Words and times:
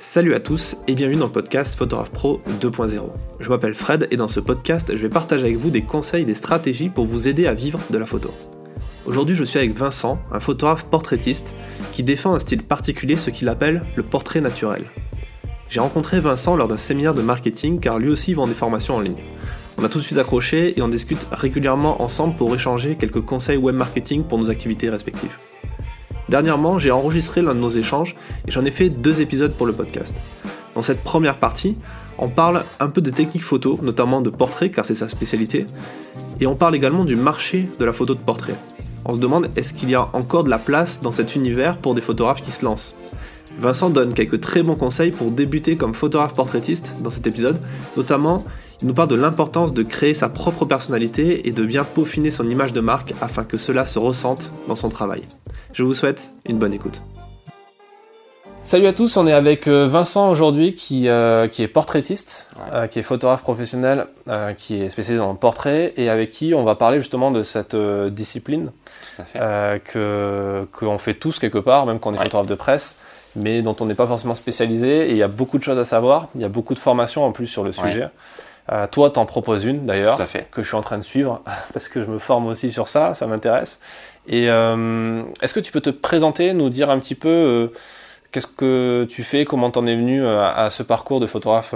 Salut 0.00 0.34
à 0.34 0.38
tous 0.38 0.76
et 0.86 0.94
bienvenue 0.94 1.18
dans 1.18 1.26
le 1.26 1.32
podcast 1.32 1.74
Photographe 1.74 2.12
Pro 2.12 2.40
2.0. 2.60 3.00
Je 3.40 3.48
m'appelle 3.48 3.74
Fred 3.74 4.06
et 4.12 4.16
dans 4.16 4.28
ce 4.28 4.38
podcast, 4.38 4.94
je 4.94 5.02
vais 5.02 5.08
partager 5.08 5.46
avec 5.46 5.56
vous 5.56 5.70
des 5.70 5.82
conseils, 5.82 6.24
des 6.24 6.34
stratégies 6.34 6.88
pour 6.88 7.04
vous 7.04 7.26
aider 7.26 7.48
à 7.48 7.52
vivre 7.52 7.80
de 7.90 7.98
la 7.98 8.06
photo. 8.06 8.30
Aujourd'hui, 9.06 9.34
je 9.34 9.42
suis 9.42 9.58
avec 9.58 9.72
Vincent, 9.72 10.20
un 10.30 10.38
photographe 10.38 10.84
portraitiste 10.84 11.56
qui 11.92 12.04
défend 12.04 12.32
un 12.32 12.38
style 12.38 12.62
particulier, 12.62 13.16
ce 13.16 13.30
qu'il 13.30 13.48
appelle 13.48 13.82
le 13.96 14.04
portrait 14.04 14.40
naturel. 14.40 14.84
J'ai 15.68 15.80
rencontré 15.80 16.20
Vincent 16.20 16.54
lors 16.54 16.68
d'un 16.68 16.76
séminaire 16.76 17.12
de 17.12 17.22
marketing 17.22 17.80
car 17.80 17.98
lui 17.98 18.08
aussi 18.08 18.34
vend 18.34 18.46
des 18.46 18.54
formations 18.54 18.94
en 18.94 19.00
ligne. 19.00 19.24
On 19.78 19.84
a 19.84 19.88
tous 19.88 20.00
suite 20.00 20.18
accrochés 20.18 20.78
et 20.78 20.82
on 20.82 20.88
discute 20.88 21.26
régulièrement 21.32 22.00
ensemble 22.02 22.36
pour 22.36 22.54
échanger 22.54 22.94
quelques 22.94 23.22
conseils 23.22 23.56
web 23.56 23.74
marketing 23.74 24.22
pour 24.22 24.38
nos 24.38 24.48
activités 24.48 24.90
respectives. 24.90 25.38
Dernièrement, 26.28 26.78
j'ai 26.78 26.90
enregistré 26.90 27.40
l'un 27.40 27.54
de 27.54 27.60
nos 27.60 27.70
échanges 27.70 28.14
et 28.46 28.50
j'en 28.50 28.64
ai 28.64 28.70
fait 28.70 28.90
deux 28.90 29.20
épisodes 29.20 29.52
pour 29.52 29.66
le 29.66 29.72
podcast. 29.72 30.16
Dans 30.74 30.82
cette 30.82 31.02
première 31.02 31.38
partie, 31.38 31.76
on 32.18 32.28
parle 32.28 32.62
un 32.80 32.88
peu 32.88 33.00
de 33.00 33.10
techniques 33.10 33.42
photo, 33.42 33.78
notamment 33.82 34.20
de 34.20 34.30
portrait 34.30 34.70
car 34.70 34.84
c'est 34.84 34.94
sa 34.94 35.08
spécialité, 35.08 35.66
et 36.40 36.46
on 36.46 36.54
parle 36.54 36.76
également 36.76 37.04
du 37.04 37.16
marché 37.16 37.68
de 37.78 37.84
la 37.84 37.92
photo 37.92 38.14
de 38.14 38.20
portrait. 38.20 38.54
On 39.04 39.14
se 39.14 39.18
demande 39.18 39.48
est-ce 39.56 39.72
qu'il 39.72 39.88
y 39.88 39.94
a 39.94 40.08
encore 40.12 40.44
de 40.44 40.50
la 40.50 40.58
place 40.58 41.00
dans 41.00 41.12
cet 41.12 41.34
univers 41.34 41.78
pour 41.78 41.94
des 41.94 42.00
photographes 42.00 42.42
qui 42.42 42.52
se 42.52 42.64
lancent? 42.64 42.94
Vincent 43.58 43.90
donne 43.90 44.12
quelques 44.12 44.40
très 44.40 44.62
bons 44.62 44.76
conseils 44.76 45.10
pour 45.10 45.30
débuter 45.30 45.76
comme 45.76 45.94
photographe 45.94 46.34
portraitiste 46.34 46.96
dans 47.02 47.10
cet 47.10 47.26
épisode, 47.26 47.60
notamment 47.96 48.40
il 48.80 48.86
nous 48.86 48.94
parle 48.94 49.08
de 49.08 49.16
l'importance 49.16 49.74
de 49.74 49.82
créer 49.82 50.14
sa 50.14 50.28
propre 50.28 50.64
personnalité 50.64 51.48
et 51.48 51.52
de 51.52 51.64
bien 51.64 51.84
peaufiner 51.84 52.30
son 52.30 52.46
image 52.46 52.72
de 52.72 52.80
marque 52.80 53.12
afin 53.20 53.44
que 53.44 53.56
cela 53.56 53.84
se 53.84 53.98
ressente 53.98 54.52
dans 54.68 54.76
son 54.76 54.88
travail. 54.88 55.22
Je 55.72 55.82
vous 55.82 55.94
souhaite 55.94 56.32
une 56.46 56.58
bonne 56.58 56.72
écoute. 56.72 57.00
Salut 58.62 58.86
à 58.86 58.92
tous, 58.92 59.16
on 59.16 59.26
est 59.26 59.32
avec 59.32 59.66
euh, 59.66 59.86
Vincent 59.86 60.30
aujourd'hui 60.30 60.74
qui, 60.74 61.08
euh, 61.08 61.48
qui 61.48 61.62
est 61.62 61.68
portraitiste, 61.68 62.50
euh, 62.70 62.86
qui 62.86 62.98
est 62.98 63.02
photographe 63.02 63.42
professionnel, 63.42 64.06
qui 64.58 64.82
est 64.82 64.90
spécialisé 64.90 65.24
dans 65.24 65.32
le 65.32 65.38
portrait 65.38 65.94
et 65.96 66.10
avec 66.10 66.30
qui 66.30 66.52
on 66.52 66.64
va 66.64 66.74
parler 66.74 67.00
justement 67.00 67.30
de 67.30 67.42
cette 67.42 67.74
discipline 67.74 68.70
que 69.34 70.66
qu'on 70.70 70.98
fait 70.98 71.14
tous 71.14 71.38
quelque 71.38 71.58
part, 71.58 71.86
même 71.86 71.98
quand 71.98 72.10
on 72.10 72.14
est 72.14 72.18
photographe 72.18 72.46
de 72.46 72.54
presse, 72.54 72.96
mais 73.34 73.62
dont 73.62 73.74
on 73.80 73.86
n'est 73.86 73.94
pas 73.94 74.06
forcément 74.06 74.34
spécialisé 74.34 75.08
et 75.08 75.10
il 75.12 75.16
y 75.16 75.22
a 75.22 75.28
beaucoup 75.28 75.56
de 75.56 75.62
choses 75.62 75.78
à 75.78 75.84
savoir, 75.84 76.28
il 76.34 76.42
y 76.42 76.44
a 76.44 76.50
beaucoup 76.50 76.74
de 76.74 76.78
formations 76.78 77.24
en 77.24 77.32
plus 77.32 77.46
sur 77.46 77.64
le 77.64 77.72
sujet. 77.72 78.08
Euh, 78.70 78.86
toi, 78.86 79.10
t'en 79.10 79.24
proposes 79.24 79.64
une 79.64 79.86
d'ailleurs, 79.86 80.18
que 80.50 80.62
je 80.62 80.66
suis 80.66 80.76
en 80.76 80.80
train 80.80 80.98
de 80.98 81.02
suivre 81.02 81.42
parce 81.72 81.88
que 81.88 82.02
je 82.02 82.08
me 82.08 82.18
forme 82.18 82.46
aussi 82.46 82.70
sur 82.70 82.88
ça, 82.88 83.14
ça 83.14 83.26
m'intéresse. 83.26 83.80
Et 84.26 84.50
euh, 84.50 85.22
est-ce 85.40 85.54
que 85.54 85.60
tu 85.60 85.72
peux 85.72 85.80
te 85.80 85.90
présenter, 85.90 86.52
nous 86.52 86.68
dire 86.68 86.90
un 86.90 86.98
petit 86.98 87.14
peu 87.14 87.28
euh, 87.28 87.68
qu'est-ce 88.30 88.46
que 88.46 89.06
tu 89.08 89.22
fais, 89.22 89.46
comment 89.46 89.70
t'en 89.70 89.86
es 89.86 89.96
venu 89.96 90.26
à, 90.26 90.68
ce 90.70 90.82
parcours 90.82 91.18
de 91.20 91.26
photographe 91.26 91.74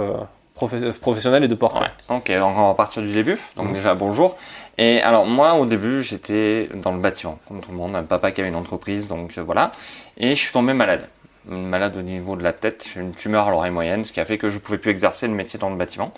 professionnel 1.01 1.43
et 1.43 1.47
de 1.47 1.55
portrait? 1.55 1.91
Ok, 2.09 2.31
donc 2.31 2.57
on 2.57 2.67
va 2.67 2.73
partir 2.75 3.01
du 3.01 3.11
début. 3.11 3.39
Donc 3.55 3.69
mmh. 3.69 3.73
déjà 3.73 3.95
bonjour. 3.95 4.37
Et 4.77 5.01
alors 5.01 5.25
moi 5.25 5.55
au 5.55 5.65
début 5.65 6.03
j'étais 6.03 6.69
dans 6.75 6.91
le 6.91 6.99
bâtiment, 6.99 7.39
comme 7.47 7.59
tout 7.59 7.71
le 7.71 7.77
monde, 7.77 7.95
un 7.95 8.03
papa 8.03 8.31
qui 8.31 8.41
avait 8.41 8.49
une 8.49 8.55
entreprise, 8.55 9.07
donc 9.07 9.35
voilà. 9.39 9.71
Et 10.17 10.29
je 10.29 10.39
suis 10.39 10.53
tombé 10.53 10.73
malade 10.73 11.07
malade 11.45 11.97
au 11.97 12.01
niveau 12.01 12.35
de 12.35 12.43
la 12.43 12.53
tête, 12.53 12.89
une 12.95 13.13
tumeur 13.13 13.47
à 13.47 13.51
l'oreille 13.51 13.71
moyenne, 13.71 14.03
ce 14.03 14.11
qui 14.11 14.19
a 14.19 14.25
fait 14.25 14.37
que 14.37 14.49
je 14.49 14.55
ne 14.55 14.59
pouvais 14.59 14.77
plus 14.77 14.91
exercer 14.91 15.27
le 15.27 15.33
métier 15.33 15.59
dans 15.59 15.69
le 15.69 15.75
bâtiment. 15.75 16.13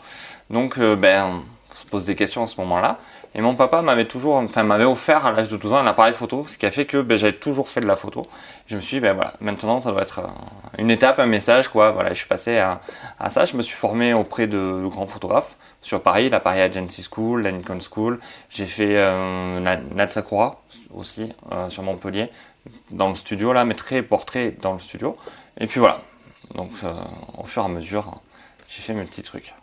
Donc, 0.49 0.77
euh, 0.77 0.95
ben, 0.95 1.41
on 1.71 1.75
se 1.75 1.85
pose 1.85 2.05
des 2.05 2.15
questions 2.15 2.43
à 2.43 2.47
ce 2.47 2.59
moment-là. 2.61 2.99
Et 3.37 3.41
mon 3.41 3.53
papa 3.53 3.81
m'avait 3.81 4.05
toujours, 4.05 4.35
enfin, 4.35 4.63
m'avait 4.63 4.85
offert 4.85 5.25
à 5.25 5.33
l'âge 5.33 5.49
de 5.49 5.57
12 5.57 5.73
ans 5.73 5.77
un 5.77 5.87
appareil 5.87 6.13
photo, 6.13 6.45
ce 6.47 6.57
qui 6.57 6.65
a 6.65 6.71
fait 6.71 6.85
que 6.85 7.01
ben, 7.01 7.17
j'avais 7.17 7.33
toujours 7.33 7.67
fait 7.67 7.81
de 7.81 7.85
la 7.85 7.97
photo. 7.97 8.25
Je 8.65 8.77
me 8.77 8.81
suis 8.81 8.97
dit, 8.97 9.01
ben 9.01 9.13
voilà, 9.13 9.33
maintenant 9.41 9.81
ça 9.81 9.91
doit 9.91 10.03
être 10.03 10.19
euh, 10.19 10.27
une 10.77 10.89
étape, 10.89 11.19
un 11.19 11.25
message, 11.25 11.67
quoi. 11.67 11.91
Voilà, 11.91 12.11
je 12.11 12.19
suis 12.19 12.29
passé 12.29 12.57
à, 12.57 12.79
ça. 13.29 13.43
Je 13.43 13.57
me 13.57 13.61
suis 13.61 13.75
formé 13.75 14.13
auprès 14.13 14.47
de, 14.47 14.85
grands 14.85 15.05
photographes 15.05 15.57
sur 15.81 16.01
Paris, 16.01 16.29
la 16.29 16.39
Paris 16.39 16.61
Agency 16.61 17.05
School, 17.11 17.41
la 17.41 17.51
Nikon 17.51 17.79
School. 17.81 18.19
J'ai 18.49 18.67
fait 18.67 18.95
euh, 18.95 19.75
aussi 20.93 21.33
euh, 21.51 21.69
sur 21.69 21.83
Montpellier, 21.83 22.29
dans 22.91 23.09
le 23.09 23.15
studio 23.15 23.53
là, 23.53 23.65
mais 23.65 23.75
très 23.75 24.01
portrait 24.01 24.55
dans 24.61 24.73
le 24.73 24.79
studio. 24.79 25.15
Et 25.59 25.67
puis 25.67 25.79
voilà. 25.79 26.01
Donc 26.53 26.71
au 27.37 27.43
fur 27.43 27.61
et 27.61 27.65
à 27.65 27.69
mesure, 27.69 28.21
j'ai 28.69 28.81
fait 28.81 28.93
mes 28.93 29.03
petits 29.03 29.23
trucs. 29.23 29.53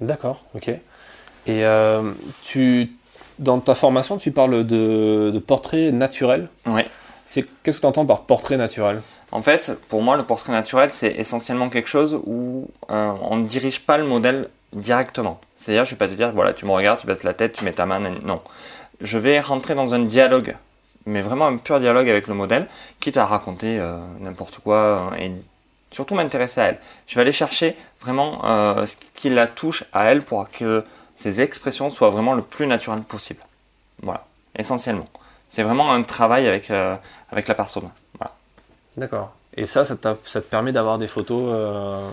D'accord, 0.00 0.44
ok. 0.54 0.68
Et 0.68 1.64
euh, 1.64 2.12
tu, 2.42 2.92
dans 3.38 3.58
ta 3.60 3.74
formation, 3.74 4.18
tu 4.18 4.30
parles 4.30 4.66
de, 4.66 5.42
portrait 5.46 5.90
naturel. 5.90 6.48
Oui. 6.66 6.82
C'est, 7.24 7.46
qu'est-ce 7.62 7.78
que 7.78 7.82
tu 7.82 7.86
entends 7.86 8.06
par 8.06 8.22
portrait 8.22 8.56
naturel? 8.56 9.02
En 9.32 9.42
fait, 9.42 9.72
pour 9.88 10.02
moi, 10.02 10.16
le 10.16 10.22
portrait 10.22 10.52
naturel, 10.52 10.90
c'est 10.92 11.12
essentiellement 11.12 11.68
quelque 11.68 11.88
chose 11.88 12.18
où 12.24 12.70
euh, 12.90 13.12
on 13.22 13.36
ne 13.36 13.44
dirige 13.44 13.80
pas 13.80 13.98
le 13.98 14.04
modèle 14.04 14.48
directement. 14.72 15.40
C'est-à-dire, 15.56 15.84
je 15.84 15.90
ne 15.90 15.94
vais 15.94 15.98
pas 15.98 16.08
te 16.08 16.14
dire, 16.14 16.32
voilà, 16.32 16.52
tu 16.52 16.64
me 16.64 16.70
regardes, 16.70 17.00
tu 17.00 17.06
baisses 17.06 17.24
la 17.24 17.34
tête, 17.34 17.54
tu 17.54 17.64
mets 17.64 17.72
ta 17.72 17.86
main. 17.86 18.00
Non. 18.00 18.40
Je 19.00 19.18
vais 19.18 19.40
rentrer 19.40 19.74
dans 19.74 19.94
un 19.94 20.00
dialogue, 20.00 20.56
mais 21.08 21.22
vraiment 21.22 21.46
un 21.46 21.56
pur 21.56 21.80
dialogue 21.80 22.08
avec 22.08 22.26
le 22.28 22.34
modèle, 22.34 22.68
quitte 23.00 23.16
à 23.16 23.26
raconter 23.26 23.78
euh, 23.78 23.98
n'importe 24.20 24.58
quoi 24.58 25.12
et 25.18 25.32
surtout 25.90 26.14
m'intéresser 26.14 26.60
à 26.60 26.64
elle. 26.66 26.78
Je 27.06 27.14
vais 27.14 27.22
aller 27.22 27.32
chercher 27.32 27.76
vraiment 28.00 28.44
euh, 28.44 28.86
ce 28.86 28.96
qui 29.14 29.30
la 29.30 29.46
touche 29.46 29.84
à 29.92 30.04
elle 30.04 30.22
pour 30.22 30.50
que 30.50 30.84
ses 31.14 31.40
expressions 31.40 31.90
soient 31.90 32.10
vraiment 32.10 32.34
le 32.34 32.42
plus 32.42 32.66
naturelles 32.66 33.02
possible. 33.02 33.40
Voilà, 34.02 34.24
essentiellement. 34.56 35.06
C'est 35.48 35.62
vraiment 35.62 35.92
un 35.92 36.02
travail 36.02 36.46
avec, 36.46 36.70
euh, 36.70 36.96
avec 37.32 37.48
la 37.48 37.54
personne. 37.54 37.90
Voilà. 38.18 38.34
D'accord. 38.96 39.32
Et 39.54 39.66
ça, 39.66 39.84
ça, 39.84 39.96
ça 40.24 40.40
te 40.40 40.46
permet 40.46 40.72
d'avoir 40.72 40.98
des 40.98 41.08
photos, 41.08 41.44
euh, 41.48 42.10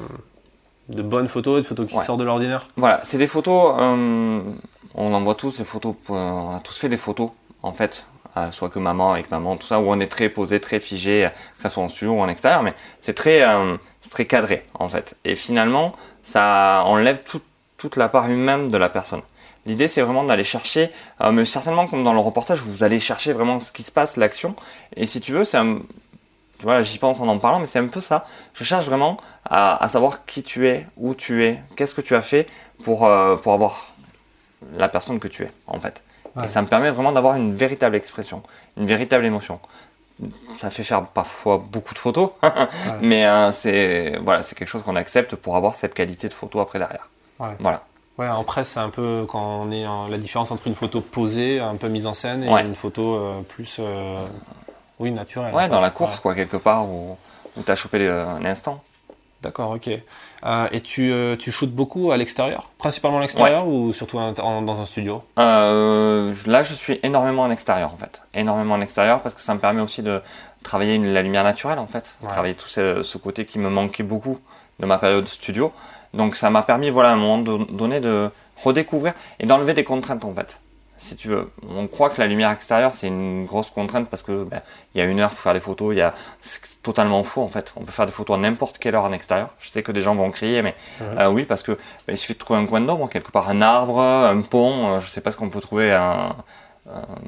de 0.89 1.01
bonnes 1.01 1.27
photos, 1.27 1.61
des 1.61 1.67
photos 1.67 1.87
qui 1.87 1.99
sortent 1.99 2.19
de 2.19 2.23
l'ordinaire? 2.23 2.67
Voilà, 2.77 3.01
c'est 3.03 3.17
des 3.17 3.27
photos, 3.27 3.75
on 3.77 5.13
en 5.13 5.21
voit 5.21 5.35
tous, 5.35 5.57
des 5.57 5.63
photos, 5.63 5.95
on 6.09 6.55
a 6.55 6.59
tous 6.61 6.77
fait 6.77 6.89
des 6.89 6.97
photos, 6.97 7.29
en 7.65 7.73
fait, 7.73 8.07
soit 8.51 8.69
que 8.69 8.79
maman 8.79 9.13
avec 9.13 9.31
maman, 9.31 9.57
tout 9.57 9.65
ça, 9.67 9.79
où 9.79 9.89
on 9.89 9.99
est 9.99 10.07
très 10.07 10.29
posé, 10.29 10.59
très 10.59 10.79
figé, 10.79 11.29
que 11.57 11.63
ce 11.63 11.69
soit 11.69 11.83
en 11.83 11.89
studio 11.89 12.13
ou 12.13 12.19
en 12.19 12.27
extérieur, 12.27 12.63
mais 12.63 12.73
c'est 13.01 13.13
très, 13.13 13.47
euh, 13.47 13.77
très 14.09 14.25
cadré 14.25 14.65
en 14.73 14.87
fait. 14.87 15.15
Et 15.25 15.35
finalement, 15.35 15.93
ça 16.23 16.83
enlève 16.85 17.21
toute 17.77 17.95
la 17.95 18.09
part 18.09 18.29
humaine 18.29 18.67
de 18.67 18.77
la 18.77 18.89
personne. 18.89 19.21
L'idée, 19.65 19.87
c'est 19.87 20.01
vraiment 20.01 20.23
d'aller 20.23 20.43
chercher, 20.43 20.91
euh, 21.21 21.31
mais 21.31 21.43
certainement 21.45 21.87
comme 21.87 22.03
dans 22.03 22.13
le 22.13 22.19
reportage, 22.19 22.59
vous 22.59 22.83
allez 22.83 22.99
chercher 22.99 23.33
vraiment 23.33 23.59
ce 23.59 23.71
qui 23.71 23.81
se 23.81 23.91
passe, 23.91 24.15
l'action. 24.15 24.55
Et 24.95 25.07
si 25.07 25.21
tu 25.21 25.31
veux, 25.31 25.43
c'est 25.43 25.57
vois, 26.61 26.83
j'y 26.83 26.97
pense 26.99 27.19
en 27.19 27.27
en 27.27 27.39
parlant, 27.39 27.59
mais 27.59 27.65
c'est 27.65 27.79
un 27.79 27.87
peu 27.87 28.01
ça. 28.01 28.25
Je 28.53 28.63
cherche 28.63 28.85
vraiment 28.85 29.17
à, 29.43 29.87
savoir 29.89 30.25
qui 30.25 30.43
tu 30.43 30.67
es, 30.67 30.85
où 30.97 31.15
tu 31.15 31.43
es, 31.43 31.59
qu'est-ce 31.75 31.95
que 31.95 32.01
tu 32.01 32.15
as 32.15 32.21
fait 32.21 32.47
pour, 32.83 33.05
euh, 33.05 33.37
pour 33.37 33.53
avoir 33.53 33.93
la 34.77 34.87
personne 34.87 35.19
que 35.19 35.27
tu 35.27 35.43
es, 35.43 35.51
en 35.67 35.79
fait. 35.79 36.03
Et 36.43 36.47
ça 36.47 36.61
me 36.61 36.67
permet 36.67 36.91
vraiment 36.91 37.11
d'avoir 37.11 37.35
une 37.35 37.55
véritable 37.55 37.95
expression, 37.95 38.43
une 38.77 38.87
véritable 38.87 39.25
émotion. 39.25 39.59
Ça 40.57 40.69
fait 40.69 40.83
faire 40.83 41.05
parfois 41.05 41.57
beaucoup 41.57 41.93
de 41.93 41.99
photos, 41.99 42.31
mais 43.01 43.25
euh, 43.25 43.51
c'est 43.51 44.17
voilà, 44.21 44.43
c'est 44.43 44.55
quelque 44.57 44.67
chose 44.67 44.83
qu'on 44.83 44.95
accepte 44.95 45.35
pour 45.35 45.55
avoir 45.55 45.75
cette 45.75 45.93
qualité 45.93 46.29
de 46.29 46.33
photo 46.33 46.59
après 46.59 46.79
derrière. 46.79 47.09
Voilà. 47.37 47.83
Ouais, 48.17 48.29
en 48.29 48.45
presse, 48.45 48.69
c'est 48.69 48.79
un 48.79 48.89
peu 48.89 49.25
quand 49.27 49.61
on 49.61 49.71
est 49.73 49.85
en, 49.85 50.07
la 50.07 50.17
différence 50.17 50.51
entre 50.51 50.67
une 50.67 50.75
photo 50.75 51.01
posée, 51.01 51.59
un 51.59 51.75
peu 51.75 51.89
mise 51.89 52.05
en 52.05 52.13
scène, 52.13 52.43
et 52.43 52.47
une 52.47 52.75
photo 52.75 53.15
euh, 53.15 53.41
plus, 53.41 53.77
euh, 53.79 54.25
oui, 54.99 55.11
naturelle. 55.11 55.53
Ouais, 55.53 55.67
dans 55.67 55.81
la 55.81 55.89
course, 55.89 56.21
quoi, 56.21 56.33
quelque 56.33 56.55
part 56.55 56.87
où, 56.87 57.17
où 57.57 57.61
tu 57.61 57.69
as 57.69 57.75
chopé 57.75 58.07
un 58.07 58.45
instant. 58.45 58.81
D'accord, 59.41 59.71
ok. 59.71 59.89
Euh, 60.45 60.67
et 60.71 60.81
tu, 60.81 61.11
euh, 61.11 61.35
tu 61.35 61.51
shootes 61.51 61.71
beaucoup 61.71 62.11
à 62.11 62.17
l'extérieur? 62.17 62.71
Principalement 62.77 63.17
à 63.17 63.21
l'extérieur 63.21 63.67
ou 63.67 63.93
surtout 63.93 64.17
dans 64.17 64.81
un 64.81 64.85
studio? 64.85 65.23
Euh, 65.37 66.33
Là, 66.45 66.63
je 66.63 66.73
suis 66.73 66.99
énormément 67.03 67.43
en 67.43 67.51
extérieur 67.51 67.93
en 67.93 67.97
fait. 67.97 68.23
Énormément 68.33 68.75
en 68.75 68.81
extérieur 68.81 69.21
parce 69.21 69.35
que 69.35 69.41
ça 69.41 69.53
me 69.53 69.59
permet 69.59 69.81
aussi 69.81 70.01
de 70.01 70.21
travailler 70.63 70.97
la 70.97 71.21
lumière 71.21 71.43
naturelle 71.43 71.79
en 71.79 71.87
fait. 71.87 72.15
Travailler 72.23 72.55
tout 72.55 72.69
ce, 72.69 73.17
côté 73.17 73.45
qui 73.45 73.59
me 73.59 73.69
manquait 73.69 74.03
beaucoup 74.03 74.39
de 74.79 74.85
ma 74.85 74.97
période 74.97 75.27
studio. 75.27 75.71
Donc 76.13 76.35
ça 76.35 76.49
m'a 76.49 76.63
permis, 76.63 76.89
voilà, 76.89 77.09
à 77.09 77.13
un 77.13 77.17
moment 77.17 77.37
donné 77.37 77.99
de 77.99 78.29
redécouvrir 78.63 79.13
et 79.39 79.45
d'enlever 79.45 79.73
des 79.73 79.83
contraintes 79.83 80.25
en 80.25 80.33
fait 80.33 80.59
si 81.05 81.15
tu 81.15 81.29
veux. 81.29 81.49
On 81.69 81.87
croit 81.87 82.09
que 82.09 82.19
la 82.19 82.27
lumière 82.27 82.51
extérieure 82.51 82.95
c'est 82.95 83.07
une 83.07 83.45
grosse 83.45 83.69
contrainte 83.69 84.09
parce 84.09 84.23
que 84.23 84.43
ben, 84.43 84.61
il 84.93 84.99
y 84.99 85.01
a 85.01 85.05
une 85.05 85.19
heure 85.19 85.29
pour 85.29 85.39
faire 85.39 85.53
des 85.53 85.59
photos, 85.59 85.93
il 85.93 85.99
y 85.99 86.01
a 86.01 86.13
c'est 86.41 86.81
totalement 86.81 87.23
faux 87.23 87.41
en 87.41 87.47
fait. 87.47 87.73
On 87.77 87.83
peut 87.83 87.91
faire 87.91 88.05
des 88.05 88.11
photos 88.11 88.37
à 88.37 88.39
n'importe 88.39 88.77
quelle 88.77 88.95
heure 88.95 89.03
en 89.03 89.11
extérieur. 89.11 89.49
Je 89.59 89.69
sais 89.69 89.83
que 89.83 89.91
des 89.91 90.01
gens 90.01 90.15
vont 90.15 90.29
crier, 90.31 90.61
mais 90.61 90.75
euh, 91.01 91.29
oui 91.29 91.45
parce 91.45 91.63
que 91.63 91.73
ben, 91.73 92.13
il 92.13 92.17
suffit 92.17 92.33
de 92.33 92.39
trouver 92.39 92.59
un 92.59 92.65
coin 92.65 92.81
d'ombre 92.81 93.07
quelque 93.09 93.31
part, 93.31 93.49
un 93.49 93.61
arbre, 93.61 94.01
un 94.01 94.41
pont. 94.41 94.95
Euh, 94.95 94.99
je 94.99 95.07
sais 95.07 95.21
pas 95.21 95.31
ce 95.31 95.37
qu'on 95.37 95.49
peut 95.49 95.61
trouver. 95.61 95.91
Un, 95.93 96.35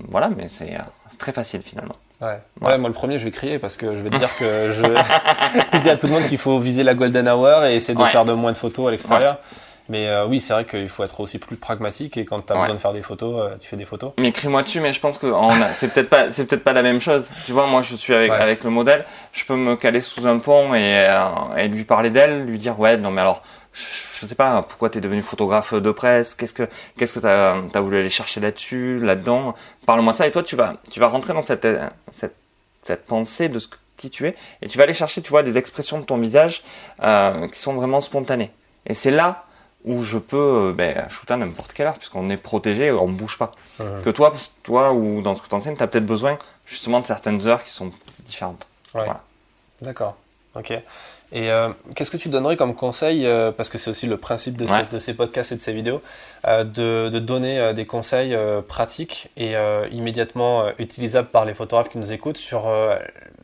voilà, 0.09 0.29
mais 0.35 0.47
c'est 0.47 0.77
très 1.17 1.31
facile 1.31 1.61
finalement. 1.61 1.95
Ouais. 2.21 2.39
ouais. 2.61 2.77
moi 2.79 2.89
le 2.89 2.93
premier 2.93 3.19
je 3.19 3.25
vais 3.25 3.31
crier 3.31 3.59
parce 3.59 3.77
que 3.77 3.95
je 3.95 4.01
vais 4.01 4.09
te 4.09 4.17
dire 4.17 4.35
que 4.37 4.73
je, 4.73 4.83
je 5.73 5.79
dis 5.79 5.89
à 5.89 5.97
tout 5.97 6.07
le 6.07 6.13
monde 6.13 6.25
qu'il 6.27 6.39
faut 6.39 6.57
viser 6.57 6.81
la 6.81 6.95
golden 6.95 7.27
hour 7.27 7.63
et 7.65 7.75
essayer 7.75 7.97
de 7.97 8.03
faire 8.05 8.25
de 8.25 8.33
moins 8.33 8.51
de 8.51 8.57
photos 8.57 8.87
à 8.87 8.91
l'extérieur. 8.91 9.39
Mais 9.89 10.07
euh, 10.07 10.25
oui, 10.25 10.39
c'est 10.39 10.53
vrai 10.53 10.65
qu'il 10.65 10.89
faut 10.89 11.03
être 11.03 11.19
aussi 11.19 11.39
plus 11.39 11.55
pragmatique 11.55 12.17
et 12.17 12.25
quand 12.25 12.45
tu 12.45 12.53
as 12.53 12.57
besoin 12.57 12.75
de 12.75 12.79
faire 12.79 12.93
des 12.93 13.01
photos, 13.01 13.35
euh, 13.39 13.55
tu 13.59 13.67
fais 13.67 13.77
des 13.77 13.85
photos. 13.85 14.11
Mais 14.17 14.29
écris-moi 14.29 14.63
dessus, 14.63 14.81
mais 14.81 14.91
je 14.91 14.99
pense 14.99 15.17
que 15.17 15.27
c'est 15.73 15.93
peut-être 15.93 16.09
pas, 16.09 16.29
c'est 16.31 16.45
peut-être 16.45 16.63
pas 16.63 16.73
la 16.73 16.83
même 16.83 16.99
chose. 16.99 17.29
Tu 17.45 17.53
vois, 17.53 17.67
moi 17.67 17.81
je 17.81 17.95
suis 17.95 18.13
avec, 18.13 18.31
avec 18.31 18.63
le 18.63 18.69
modèle, 18.69 19.05
je 19.31 19.45
peux 19.45 19.55
me 19.55 19.75
caler 19.75 20.01
sous 20.01 20.27
un 20.27 20.39
pont 20.39 20.73
et, 20.73 21.07
euh, 21.09 21.55
et 21.57 21.67
lui 21.69 21.85
parler 21.85 22.09
d'elle, 22.09 22.45
lui 22.45 22.59
dire 22.59 22.77
ouais, 22.79 22.97
non 22.97 23.11
mais 23.11 23.21
alors, 23.21 23.41
je, 23.73 24.25
sais 24.25 24.35
pas, 24.35 24.61
pourquoi 24.63 24.89
tu 24.89 24.97
es 24.97 25.01
devenu 25.01 25.21
photographe 25.21 25.73
de 25.73 25.91
presse, 25.91 26.35
qu'est-ce 26.35 26.53
que, 26.53 26.67
qu'est-ce 26.97 27.13
que 27.13 27.19
t'as, 27.19 27.55
as 27.73 27.81
voulu 27.81 27.97
aller 27.97 28.09
chercher 28.09 28.41
là-dessus, 28.41 28.99
là-dedans? 28.99 29.55
Parle-moi 29.85 30.11
de 30.11 30.17
ça 30.17 30.27
et 30.27 30.31
toi 30.31 30.43
tu 30.43 30.57
vas, 30.57 30.75
tu 30.91 30.99
vas 30.99 31.07
rentrer 31.07 31.33
dans 31.33 31.43
cette, 31.43 31.67
cette, 32.11 32.35
cette 32.83 33.05
pensée 33.05 33.47
de 33.47 33.59
ce 33.59 33.69
qui 33.95 34.09
tu 34.09 34.27
es 34.27 34.35
et 34.61 34.67
tu 34.67 34.77
vas 34.77 34.83
aller 34.83 34.93
chercher, 34.93 35.21
tu 35.21 35.29
vois, 35.29 35.43
des 35.43 35.57
expressions 35.57 35.97
de 35.97 36.03
ton 36.03 36.17
visage 36.17 36.63
qui 36.99 37.59
sont 37.59 37.73
vraiment 37.73 38.01
spontanées. 38.01 38.51
Et 38.85 38.93
c'est 38.93 39.11
là 39.11 39.46
où 39.85 40.03
je 40.03 40.17
peux 40.17 40.69
euh, 40.69 40.73
ben, 40.73 41.07
shooter 41.09 41.33
à 41.35 41.37
n'importe 41.37 41.73
quelle 41.73 41.87
heure, 41.87 41.97
puisqu'on 41.97 42.29
est 42.29 42.37
protégé, 42.37 42.91
on 42.91 43.07
ne 43.07 43.15
bouge 43.15 43.37
pas. 43.37 43.51
Que 44.03 44.09
toi, 44.09 44.33
toi 44.63 44.91
ou 44.93 45.21
dans 45.21 45.35
ce 45.35 45.41
que 45.41 45.47
tu 45.47 45.55
enseignes, 45.55 45.75
tu 45.77 45.83
as 45.83 45.87
peut-être 45.87 46.05
besoin 46.05 46.37
justement 46.65 46.99
de 46.99 47.05
certaines 47.05 47.45
heures 47.47 47.63
qui 47.63 47.71
sont 47.71 47.91
différentes. 48.19 48.67
D'accord. 49.81 50.15
Ok. 50.55 50.73
Et 51.31 51.51
euh, 51.51 51.69
qu'est-ce 51.95 52.09
que 52.09 52.17
tu 52.17 52.29
donnerais 52.29 52.55
comme 52.55 52.73
conseil, 52.73 53.25
euh, 53.25 53.51
parce 53.51 53.69
que 53.69 53.77
c'est 53.77 53.89
aussi 53.89 54.07
le 54.07 54.17
principe 54.17 54.55
de, 54.55 54.65
ces, 54.99 55.13
podcasts 55.13 55.51
et 55.51 55.57
de 55.57 55.61
ces 55.61 55.73
vidéos, 55.73 56.01
de, 56.45 57.09
de, 57.09 57.19
donner 57.19 57.73
des 57.73 57.85
conseils 57.85 58.37
pratiques 58.67 59.29
et 59.35 59.55
immédiatement 59.91 60.65
utilisables 60.79 61.27
par 61.29 61.45
les 61.45 61.53
photographes 61.53 61.89
qui 61.89 61.97
nous 61.97 62.13
écoutent 62.13 62.37
sur 62.37 62.71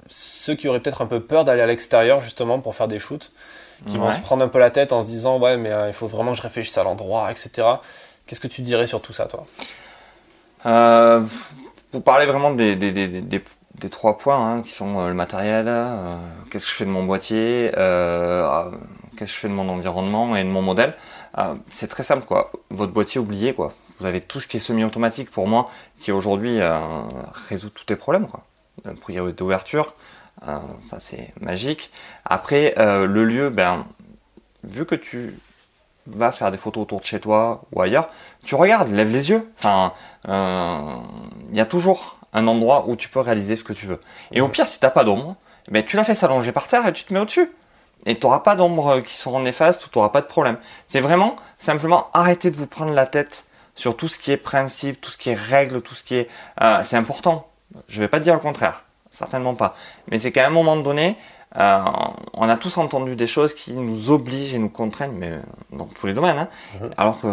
ceux 0.08 0.56
qui 0.56 0.68
auraient 0.68 0.80
peut-être 0.80 1.02
un 1.02 1.08
peu 1.08 1.20
peur 1.20 1.44
d'aller 1.44 1.62
à 1.62 1.68
l'extérieur 1.68 2.20
justement 2.22 2.60
pour 2.60 2.76
faire 2.76 2.88
des 2.88 3.00
shoots 3.00 3.32
qui 3.88 3.98
vont 3.98 4.12
se 4.12 4.20
prendre 4.20 4.44
un 4.44 4.48
peu 4.48 4.60
la 4.60 4.72
tête 4.72 4.94
en 4.94 5.02
se 5.02 5.08
disant 5.08 5.40
ouais 5.40 5.58
mais 5.58 5.72
euh, 5.72 5.88
il 5.88 5.94
faut 5.94 6.08
vraiment 6.08 6.32
que 6.32 6.38
je 6.38 6.42
réfléchisse 6.42 6.78
à 6.78 6.84
l'endroit, 6.84 7.32
etc. 7.32 7.68
Qu'est-ce 8.26 8.40
que 8.40 8.48
tu 8.48 8.62
dirais 8.62 8.88
sur 8.88 9.02
tout 9.02 9.14
ça 9.14 9.26
toi? 9.26 9.46
Euh, 10.66 11.22
Pour 11.92 12.04
parler 12.04 12.26
vraiment 12.26 12.52
des, 12.52 12.76
des, 12.76 12.92
des, 12.92 13.08
des 13.08 13.44
trois 13.90 14.18
points 14.18 14.38
hein, 14.38 14.62
qui 14.62 14.72
sont 14.72 15.00
euh, 15.00 15.08
le 15.10 15.14
matériel, 15.14 15.66
euh, 15.68 16.16
qu'est-ce 16.50 16.66
que 16.66 16.72
je 16.72 16.76
fais 16.76 16.86
de 16.86 16.90
mon 16.90 17.04
boîtier, 17.04 17.72
qu'est-ce 17.74 19.20
que 19.20 19.26
je 19.26 19.34
fais 19.34 19.50
de 19.50 19.54
mon 19.54 19.70
environnement 19.70 20.36
et 20.36 20.44
de 20.44 20.50
mon 20.50 20.62
modèle, 20.62 20.96
c'est 21.70 21.88
très 21.88 22.04
simple 22.04 22.26
quoi. 22.26 22.52
Votre 22.70 22.94
boîtier 22.94 23.20
oublié 23.20 23.54
quoi. 23.54 23.74
Vous 24.00 24.06
avez 24.06 24.22
tout 24.22 24.40
ce 24.40 24.48
qui 24.48 24.58
est 24.58 24.60
semi-automatique 24.60 25.32
pour 25.32 25.48
moi 25.48 25.70
qui 26.00 26.12
aujourd'hui 26.12 26.60
résout 27.50 27.70
tous 27.70 27.86
tes 27.86 27.96
problèmes 27.96 28.28
quoi. 28.28 28.44
Priorité 29.02 29.38
d'ouverture, 29.38 29.96
euh, 30.48 30.58
c'est 31.00 31.34
magique. 31.40 31.92
Après, 32.26 32.74
euh, 32.78 33.06
le 33.06 33.24
lieu, 33.24 33.50
ben, 33.50 33.86
vu 34.64 34.86
que 34.86 34.96
tu 34.96 35.40
vas 36.06 36.32
faire 36.32 36.52
des 36.52 36.58
photos 36.58 36.84
autour 36.84 37.00
de 37.00 37.06
chez 37.06 37.20
toi 37.20 37.64
ou 37.72 37.82
ailleurs, 37.82 38.10
tu 38.44 38.56
regardes, 38.56 38.92
lève 38.92 39.10
les 39.10 39.30
yeux. 39.30 39.50
Enfin, 39.58 39.94
euh, 40.28 40.98
il 41.52 41.58
y 41.58 41.62
a 41.62 41.66
toujours 41.66 42.18
un 42.34 42.48
endroit 42.48 42.86
où 42.88 42.96
tu 42.96 43.10
peux 43.10 43.20
réaliser 43.20 43.56
ce 43.56 43.64
que 43.64 43.74
tu 43.74 43.86
veux. 43.86 44.00
Et 44.32 44.42
au 44.42 44.50
pire, 44.50 44.68
si 44.68 44.80
t'as 44.80 44.90
pas 44.90 45.04
d'ombre, 45.04 45.36
ben 45.70 45.84
tu 45.84 45.96
la 45.96 46.04
fais 46.04 46.16
s'allonger 46.16 46.52
par 46.52 46.68
terre 46.68 46.86
et 46.88 46.94
tu 46.94 47.04
te 47.04 47.14
mets 47.14 47.20
au-dessus. 47.20 47.52
Et 48.06 48.18
tu 48.18 48.26
n'auras 48.26 48.40
pas 48.40 48.56
d'ombre 48.56 49.00
qui 49.00 49.14
sont 49.16 49.40
néfastes 49.40 49.86
ou 49.86 49.90
tu 49.90 49.98
n'auras 49.98 50.10
pas 50.10 50.22
de 50.22 50.28
problème. 50.28 50.58
C'est 50.88 51.00
vraiment 51.00 51.36
simplement 51.58 52.10
arrêter 52.14 52.52
de 52.52 52.58
vous 52.58 52.68
prendre 52.68 52.94
la 52.94 53.08
tête 53.08 53.46
sur 53.76 53.96
tout 53.96 54.08
ce 54.08 54.18
qui 54.18 54.32
est 54.32 54.38
principe, 54.38 55.00
tout 55.00 55.12
ce 55.12 55.18
qui 55.18 55.30
est 55.30 55.36
règle, 55.36 55.82
tout 55.82 55.96
ce 55.96 56.04
qui 56.04 56.16
est... 56.16 56.30
c'est 56.84 56.98
important. 56.98 57.48
Je 57.88 58.02
vais 58.02 58.08
pas 58.08 58.20
te 58.20 58.24
dire 58.24 58.34
le 58.34 58.40
contraire 58.40 58.84
certainement 59.14 59.56
pas. 59.56 59.76
Mais 60.10 60.20
c'est 60.20 60.32
qu'à 60.32 60.46
un 60.46 60.50
moment 60.50 60.76
donné, 60.76 61.16
euh, 61.58 61.84
on 62.34 62.50
a 62.50 62.58
tous 62.58 62.78
entendu 62.78 63.16
des 63.16 63.28
choses 63.28 63.54
qui 63.54 63.74
nous 63.74 64.10
obligent 64.10 64.56
et 64.56 64.60
nous 64.60 64.70
contraignent, 64.70 65.16
mais 65.16 65.38
dans 65.72 65.86
tous 65.86 66.08
les 66.08 66.14
domaines. 66.14 66.40
Hein. 66.40 66.48
Mhm. 66.82 66.90
Alors 66.98 67.22
que, 67.22 67.28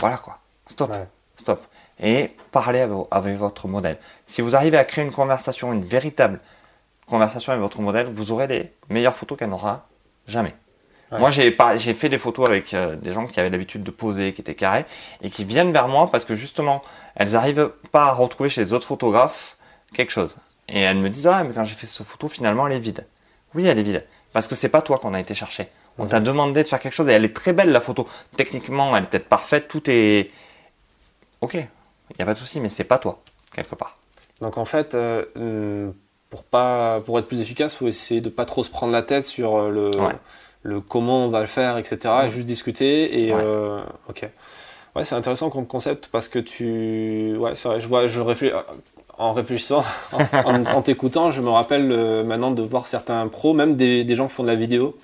voilà 0.00 0.16
quoi, 0.16 0.38
stop, 0.66 0.92
stop. 1.36 1.60
Et 2.00 2.30
parlez 2.52 2.80
avec, 3.10 3.36
votre 3.36 3.68
modèle. 3.68 3.98
Si 4.26 4.40
vous 4.40 4.54
arrivez 4.56 4.78
à 4.78 4.84
créer 4.84 5.04
une 5.04 5.12
conversation, 5.12 5.72
une 5.72 5.84
véritable 5.84 6.40
conversation 7.06 7.52
avec 7.52 7.62
votre 7.62 7.80
modèle, 7.80 8.06
vous 8.06 8.32
aurez 8.32 8.46
les 8.46 8.72
meilleures 8.88 9.16
photos 9.16 9.38
qu'elle 9.38 9.50
n'aura 9.50 9.86
jamais. 10.26 10.54
Moi, 11.10 11.30
j'ai 11.30 11.94
fait 11.94 12.10
des 12.10 12.18
photos 12.18 12.46
avec 12.48 12.74
euh, 12.74 12.94
des 12.94 13.12
gens 13.12 13.26
qui 13.26 13.40
avaient 13.40 13.48
l'habitude 13.48 13.82
de 13.82 13.90
poser, 13.90 14.34
qui 14.34 14.42
étaient 14.42 14.54
carrés, 14.54 14.84
et 15.22 15.30
qui 15.30 15.46
viennent 15.46 15.72
vers 15.72 15.88
moi 15.88 16.10
parce 16.10 16.26
que 16.26 16.34
justement, 16.34 16.82
elles 17.14 17.32
n'arrivent 17.32 17.72
pas 17.92 18.04
à 18.06 18.12
retrouver 18.12 18.50
chez 18.50 18.60
les 18.60 18.74
autres 18.74 18.86
photographes 18.86 19.56
quelque 19.94 20.12
chose. 20.12 20.38
Et 20.68 20.80
elles 20.80 20.98
me 20.98 21.08
disent, 21.08 21.26
ah, 21.26 21.44
mais 21.44 21.54
quand 21.54 21.64
j'ai 21.64 21.74
fait 21.74 21.86
cette 21.86 22.06
photo, 22.06 22.28
finalement, 22.28 22.66
elle 22.66 22.74
est 22.74 22.78
vide. 22.78 23.06
Oui, 23.54 23.66
elle 23.66 23.78
est 23.78 23.82
vide. 23.82 24.04
Parce 24.34 24.46
que 24.46 24.54
c'est 24.54 24.68
pas 24.68 24.82
toi 24.82 24.98
qu'on 24.98 25.14
a 25.14 25.20
été 25.20 25.34
chercher. 25.34 25.68
On 25.96 26.06
t'a 26.06 26.20
demandé 26.20 26.62
de 26.62 26.68
faire 26.68 26.78
quelque 26.78 26.92
chose 26.92 27.08
et 27.08 27.12
elle 27.12 27.24
est 27.24 27.34
très 27.34 27.54
belle, 27.54 27.72
la 27.72 27.80
photo. 27.80 28.06
Techniquement, 28.36 28.94
elle 28.94 29.04
est 29.04 29.06
peut-être 29.06 29.28
parfaite, 29.28 29.66
tout 29.66 29.82
est. 29.88 30.30
Ok, 31.40 31.56
il 32.10 32.16
n'y 32.18 32.22
a 32.22 32.26
pas 32.26 32.34
de 32.34 32.38
souci, 32.38 32.60
mais 32.60 32.68
c'est 32.68 32.84
pas 32.84 32.98
toi, 32.98 33.20
quelque 33.54 33.74
part. 33.74 33.98
Donc 34.40 34.58
en 34.58 34.64
fait, 34.64 34.94
euh, 34.94 35.24
hmm, 35.36 35.92
pour, 36.30 36.44
pas, 36.44 37.00
pour 37.00 37.18
être 37.18 37.26
plus 37.26 37.40
efficace, 37.40 37.74
il 37.74 37.76
faut 37.78 37.88
essayer 37.88 38.20
de 38.20 38.28
pas 38.28 38.44
trop 38.44 38.62
se 38.62 38.70
prendre 38.70 38.92
la 38.92 39.02
tête 39.02 39.26
sur 39.26 39.56
euh, 39.56 39.70
le, 39.70 39.90
le 40.62 40.80
comment 40.80 41.24
on 41.24 41.28
va 41.28 41.40
le 41.40 41.46
faire, 41.46 41.78
etc. 41.78 42.14
Et 42.26 42.30
juste 42.30 42.46
discuter. 42.46 43.24
Et 43.24 43.32
euh, 43.32 43.80
ok. 44.08 44.28
Ouais, 44.96 45.04
c'est 45.04 45.14
intéressant 45.14 45.50
comme 45.50 45.66
concept 45.66 46.08
parce 46.08 46.28
que 46.28 46.38
tu. 46.38 47.36
Ouais, 47.36 47.54
c'est 47.56 47.68
vrai, 47.68 47.80
je, 47.80 47.88
vois, 47.88 48.08
je 48.08 48.20
réfléchis 48.20 48.54
en 49.16 49.32
réfléchissant, 49.32 49.82
en, 50.32 50.82
t'écoutant, 50.82 51.32
je 51.32 51.42
me 51.42 51.50
rappelle 51.50 51.90
euh, 51.90 52.22
maintenant 52.22 52.52
de 52.52 52.62
voir 52.62 52.86
certains 52.86 53.26
pros, 53.26 53.52
même 53.52 53.74
des, 53.74 54.14
gens 54.14 54.28
qui 54.28 54.34
font 54.34 54.44
de 54.44 54.48
la 54.48 54.54
vidéo, 54.54 54.96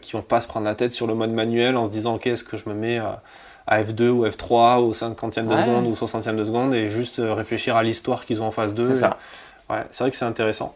qui 0.00 0.12
vont 0.12 0.22
pas 0.22 0.40
se 0.40 0.46
prendre 0.46 0.64
la 0.64 0.76
tête 0.76 0.92
sur 0.92 1.08
le 1.08 1.14
mode 1.14 1.32
manuel 1.32 1.76
en 1.76 1.84
se 1.84 1.90
disant 1.90 2.14
ok 2.14 2.28
est-ce 2.28 2.44
que 2.44 2.56
je 2.56 2.68
me 2.68 2.74
mets 2.74 2.98
à, 2.98 3.22
F2 3.68 4.08
ou 4.08 4.26
F3 4.26 4.78
au 4.78 4.92
50e 4.92 5.46
de 5.46 5.56
seconde 5.56 5.86
ou 5.86 5.92
60e 5.92 6.36
de 6.36 6.44
seconde 6.44 6.74
et 6.74 6.88
juste 6.88 7.18
euh, 7.18 7.34
réfléchir 7.34 7.76
à 7.76 7.82
l'histoire 7.82 8.26
qu'ils 8.26 8.42
ont 8.42 8.46
en 8.46 8.50
face 8.50 8.74
d'eux. 8.74 8.94
C'est 8.94 9.00
ça. 9.00 9.18
Ouais, 9.68 9.84
c'est 9.90 10.04
vrai 10.04 10.10
que 10.10 10.16
c'est 10.16 10.24
intéressant. 10.24 10.74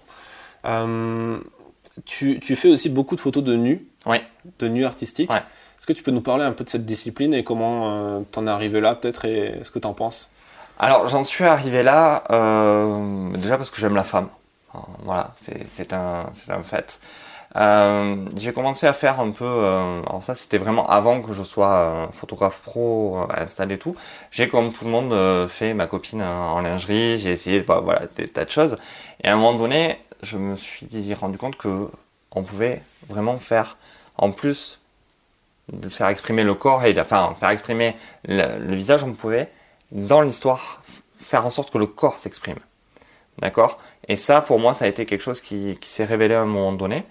tu, 2.04 2.40
fais 2.40 2.68
aussi 2.68 2.90
beaucoup 2.90 3.16
de 3.16 3.20
photos 3.20 3.42
de 3.42 3.56
nus, 3.56 3.86
de 4.58 4.68
nus 4.68 4.84
artistiques. 4.84 5.30
Est-ce 5.30 5.86
que 5.86 5.92
tu 5.92 6.02
peux 6.02 6.12
nous 6.12 6.22
parler 6.22 6.44
un 6.44 6.52
peu 6.52 6.64
de 6.64 6.70
cette 6.70 6.86
discipline 6.86 7.34
et 7.34 7.44
comment 7.44 8.22
tu 8.30 8.38
en 8.38 8.46
es 8.46 8.50
arrivé 8.50 8.80
là 8.80 8.94
peut-être 8.94 9.24
et 9.24 9.60
ce 9.64 9.70
que 9.70 9.78
tu 9.78 9.86
en 9.86 9.94
penses? 9.94 10.30
Alors 10.78 11.08
j'en 11.08 11.24
suis 11.24 11.44
arrivé 11.44 11.82
là 11.82 12.24
euh, 12.30 13.36
déjà 13.36 13.56
parce 13.56 13.70
que 13.70 13.78
j'aime 13.78 13.94
la 13.94 14.04
femme. 14.04 14.28
Voilà, 15.04 15.34
c'est 15.68 15.92
un, 15.92 16.26
un 16.48 16.62
fait. 16.64 17.00
Euh, 17.56 18.16
j'ai 18.36 18.52
commencé 18.52 18.86
à 18.86 18.92
faire 18.92 19.20
un 19.20 19.30
peu, 19.30 19.44
euh, 19.44 20.02
alors 20.02 20.24
ça 20.24 20.34
c'était 20.34 20.58
vraiment 20.58 20.86
avant 20.88 21.22
que 21.22 21.32
je 21.32 21.44
sois 21.44 22.08
photographe 22.12 22.60
pro 22.62 23.26
installé 23.30 23.76
et 23.76 23.78
tout. 23.78 23.94
J'ai 24.30 24.48
comme 24.48 24.72
tout 24.72 24.84
le 24.84 24.90
monde 24.90 25.48
fait 25.48 25.74
ma 25.74 25.86
copine 25.86 26.22
en 26.22 26.60
lingerie, 26.60 27.18
j'ai 27.18 27.30
essayé 27.30 27.60
voilà 27.60 28.02
des 28.16 28.28
tas 28.28 28.44
de 28.44 28.50
choses. 28.50 28.76
Et 29.22 29.28
à 29.28 29.34
un 29.34 29.36
moment 29.36 29.54
donné, 29.54 29.98
je 30.22 30.36
me 30.36 30.56
suis 30.56 31.14
rendu 31.14 31.38
compte 31.38 31.56
que 31.56 31.88
on 32.32 32.42
pouvait 32.42 32.82
vraiment 33.08 33.38
faire 33.38 33.76
en 34.18 34.30
plus 34.32 34.80
de 35.72 35.88
faire 35.88 36.08
exprimer 36.08 36.42
le 36.44 36.54
corps 36.54 36.84
et 36.84 36.98
enfin 36.98 37.34
faire 37.38 37.50
exprimer 37.50 37.96
le, 38.26 38.58
le 38.58 38.74
visage, 38.74 39.04
on 39.04 39.12
pouvait 39.12 39.50
dans 39.92 40.20
l'histoire, 40.20 40.82
faire 41.16 41.46
en 41.46 41.50
sorte 41.50 41.70
que 41.70 41.78
le 41.78 41.86
corps 41.86 42.18
s'exprime. 42.18 42.58
D'accord? 43.38 43.78
Et 44.08 44.16
ça, 44.16 44.40
pour 44.40 44.58
moi, 44.58 44.74
ça 44.74 44.84
a 44.84 44.88
été 44.88 45.06
quelque 45.06 45.22
chose 45.22 45.40
qui, 45.40 45.78
s'est 45.82 46.04
révélé 46.04 46.34
à 46.34 46.42
un 46.42 46.46
moment 46.46 46.72
donné. 46.72 47.04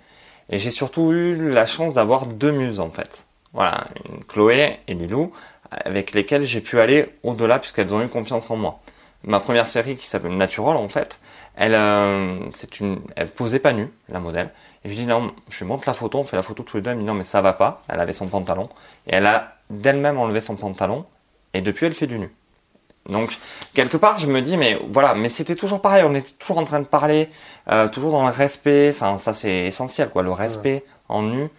Et 0.50 0.58
j'ai 0.58 0.72
surtout 0.72 1.12
eu 1.12 1.52
la 1.52 1.66
chance 1.66 1.94
d'avoir 1.94 2.26
deux 2.26 2.52
muses, 2.52 2.80
en 2.80 2.90
fait. 2.90 3.28
Voilà, 3.54 3.86
une 4.10 4.24
Chloé 4.26 4.80
et 4.88 4.94
Lilou, 4.94 5.32
avec 5.72 6.14
lesquelles 6.14 6.44
j'ai 6.44 6.62
pu 6.62 6.80
aller 6.80 7.10
au-delà 7.24 7.60
puisqu'elles 7.60 7.94
ont 7.94 8.02
eu 8.02 8.08
confiance 8.08 8.50
en 8.50 8.56
moi. 8.56 8.80
Ma 9.26 9.40
première 9.40 9.68
série 9.68 9.96
qui 9.96 10.06
s'appelle 10.06 10.36
Natural, 10.36 10.76
en 10.76 10.90
fait, 10.90 11.20
elle, 11.56 11.76
euh, 11.76 12.40
c'est 12.54 12.80
une, 12.80 13.00
elle 13.16 13.30
posait 13.30 13.60
pas 13.60 13.72
nue, 13.72 13.90
la 14.10 14.20
modèle. 14.20 14.52
Et 14.84 14.90
je 14.90 14.96
dis 14.96 15.06
non, 15.06 15.34
je 15.50 15.60
lui 15.60 15.66
montre 15.66 15.88
la 15.88 15.94
photo, 15.94 16.20
on 16.20 16.24
fait 16.24 16.36
la 16.36 16.44
photo 16.44 16.64
tous 16.64 16.78
les 16.78 16.84
deux. 16.84 16.92
Elle 16.92 16.98
me 16.98 17.02
dit 17.02 17.08
non, 17.08 17.14
mais 17.14 17.24
ça 17.24 17.42
va 17.42 17.54
pas. 17.54 17.82
Elle 17.88 18.00
avait 18.00 18.14
son 18.14 18.28
pantalon. 18.28 18.70
Et 19.08 19.16
elle 19.16 19.26
a 19.26 19.56
d'elle-même 19.70 20.18
enlevé 20.18 20.42
son 20.42 20.56
pantalon. 20.56 21.06
Et 21.54 21.62
depuis, 21.62 21.86
elle 21.86 21.94
fait 21.94 22.08
du 22.08 22.20
nu. 22.20 22.32
Donc 23.10 23.38
quelque 23.74 23.98
part, 23.98 24.20
je 24.20 24.28
me 24.28 24.42
dis 24.42 24.56
mais 24.58 24.80
voilà, 24.90 25.14
mais 25.14 25.30
c'était 25.30 25.56
toujours 25.56 25.82
pareil, 25.82 26.04
on 26.08 26.16
était 26.16 26.32
toujours 26.40 26.58
en 26.58 26.64
train 26.64 26.80
de 26.80 26.86
parler, 26.86 27.30
euh, 27.70 27.88
toujours 27.88 28.12
dans 28.12 28.26
le 28.26 28.32
respect. 28.32 28.90
Enfin, 28.90 29.18
ça 29.18 29.34
c'est 29.34 29.66
essentiel 29.66 30.10
quoi, 30.10 30.24
le 30.24 30.32
respect 30.32 30.86
en 31.10 31.24
nu. 31.24 31.50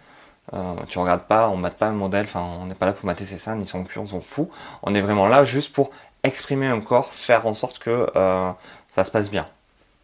Euh, 0.53 0.75
tu 0.87 0.99
regardes 0.99 1.23
pas, 1.23 1.49
on 1.49 1.57
mate 1.57 1.75
pas 1.75 1.87
un 1.87 1.93
modèle, 1.93 2.25
enfin 2.25 2.43
on 2.61 2.65
n'est 2.65 2.75
pas 2.75 2.85
là 2.85 2.93
pour 2.93 3.05
mater 3.05 3.25
ses 3.25 3.37
seins 3.37 3.55
ni 3.55 3.65
son 3.65 3.83
cul, 3.83 3.99
on 3.99 4.07
s'en 4.07 4.19
fout. 4.19 4.49
On 4.81 4.95
est 4.95 5.01
vraiment 5.01 5.27
là 5.27 5.45
juste 5.45 5.71
pour 5.71 5.91
exprimer 6.23 6.67
un 6.67 6.81
corps, 6.81 7.13
faire 7.13 7.45
en 7.45 7.53
sorte 7.53 7.77
que 7.77 8.09
euh, 8.15 8.51
ça 8.95 9.03
se 9.03 9.11
passe 9.11 9.29
bien. 9.29 9.47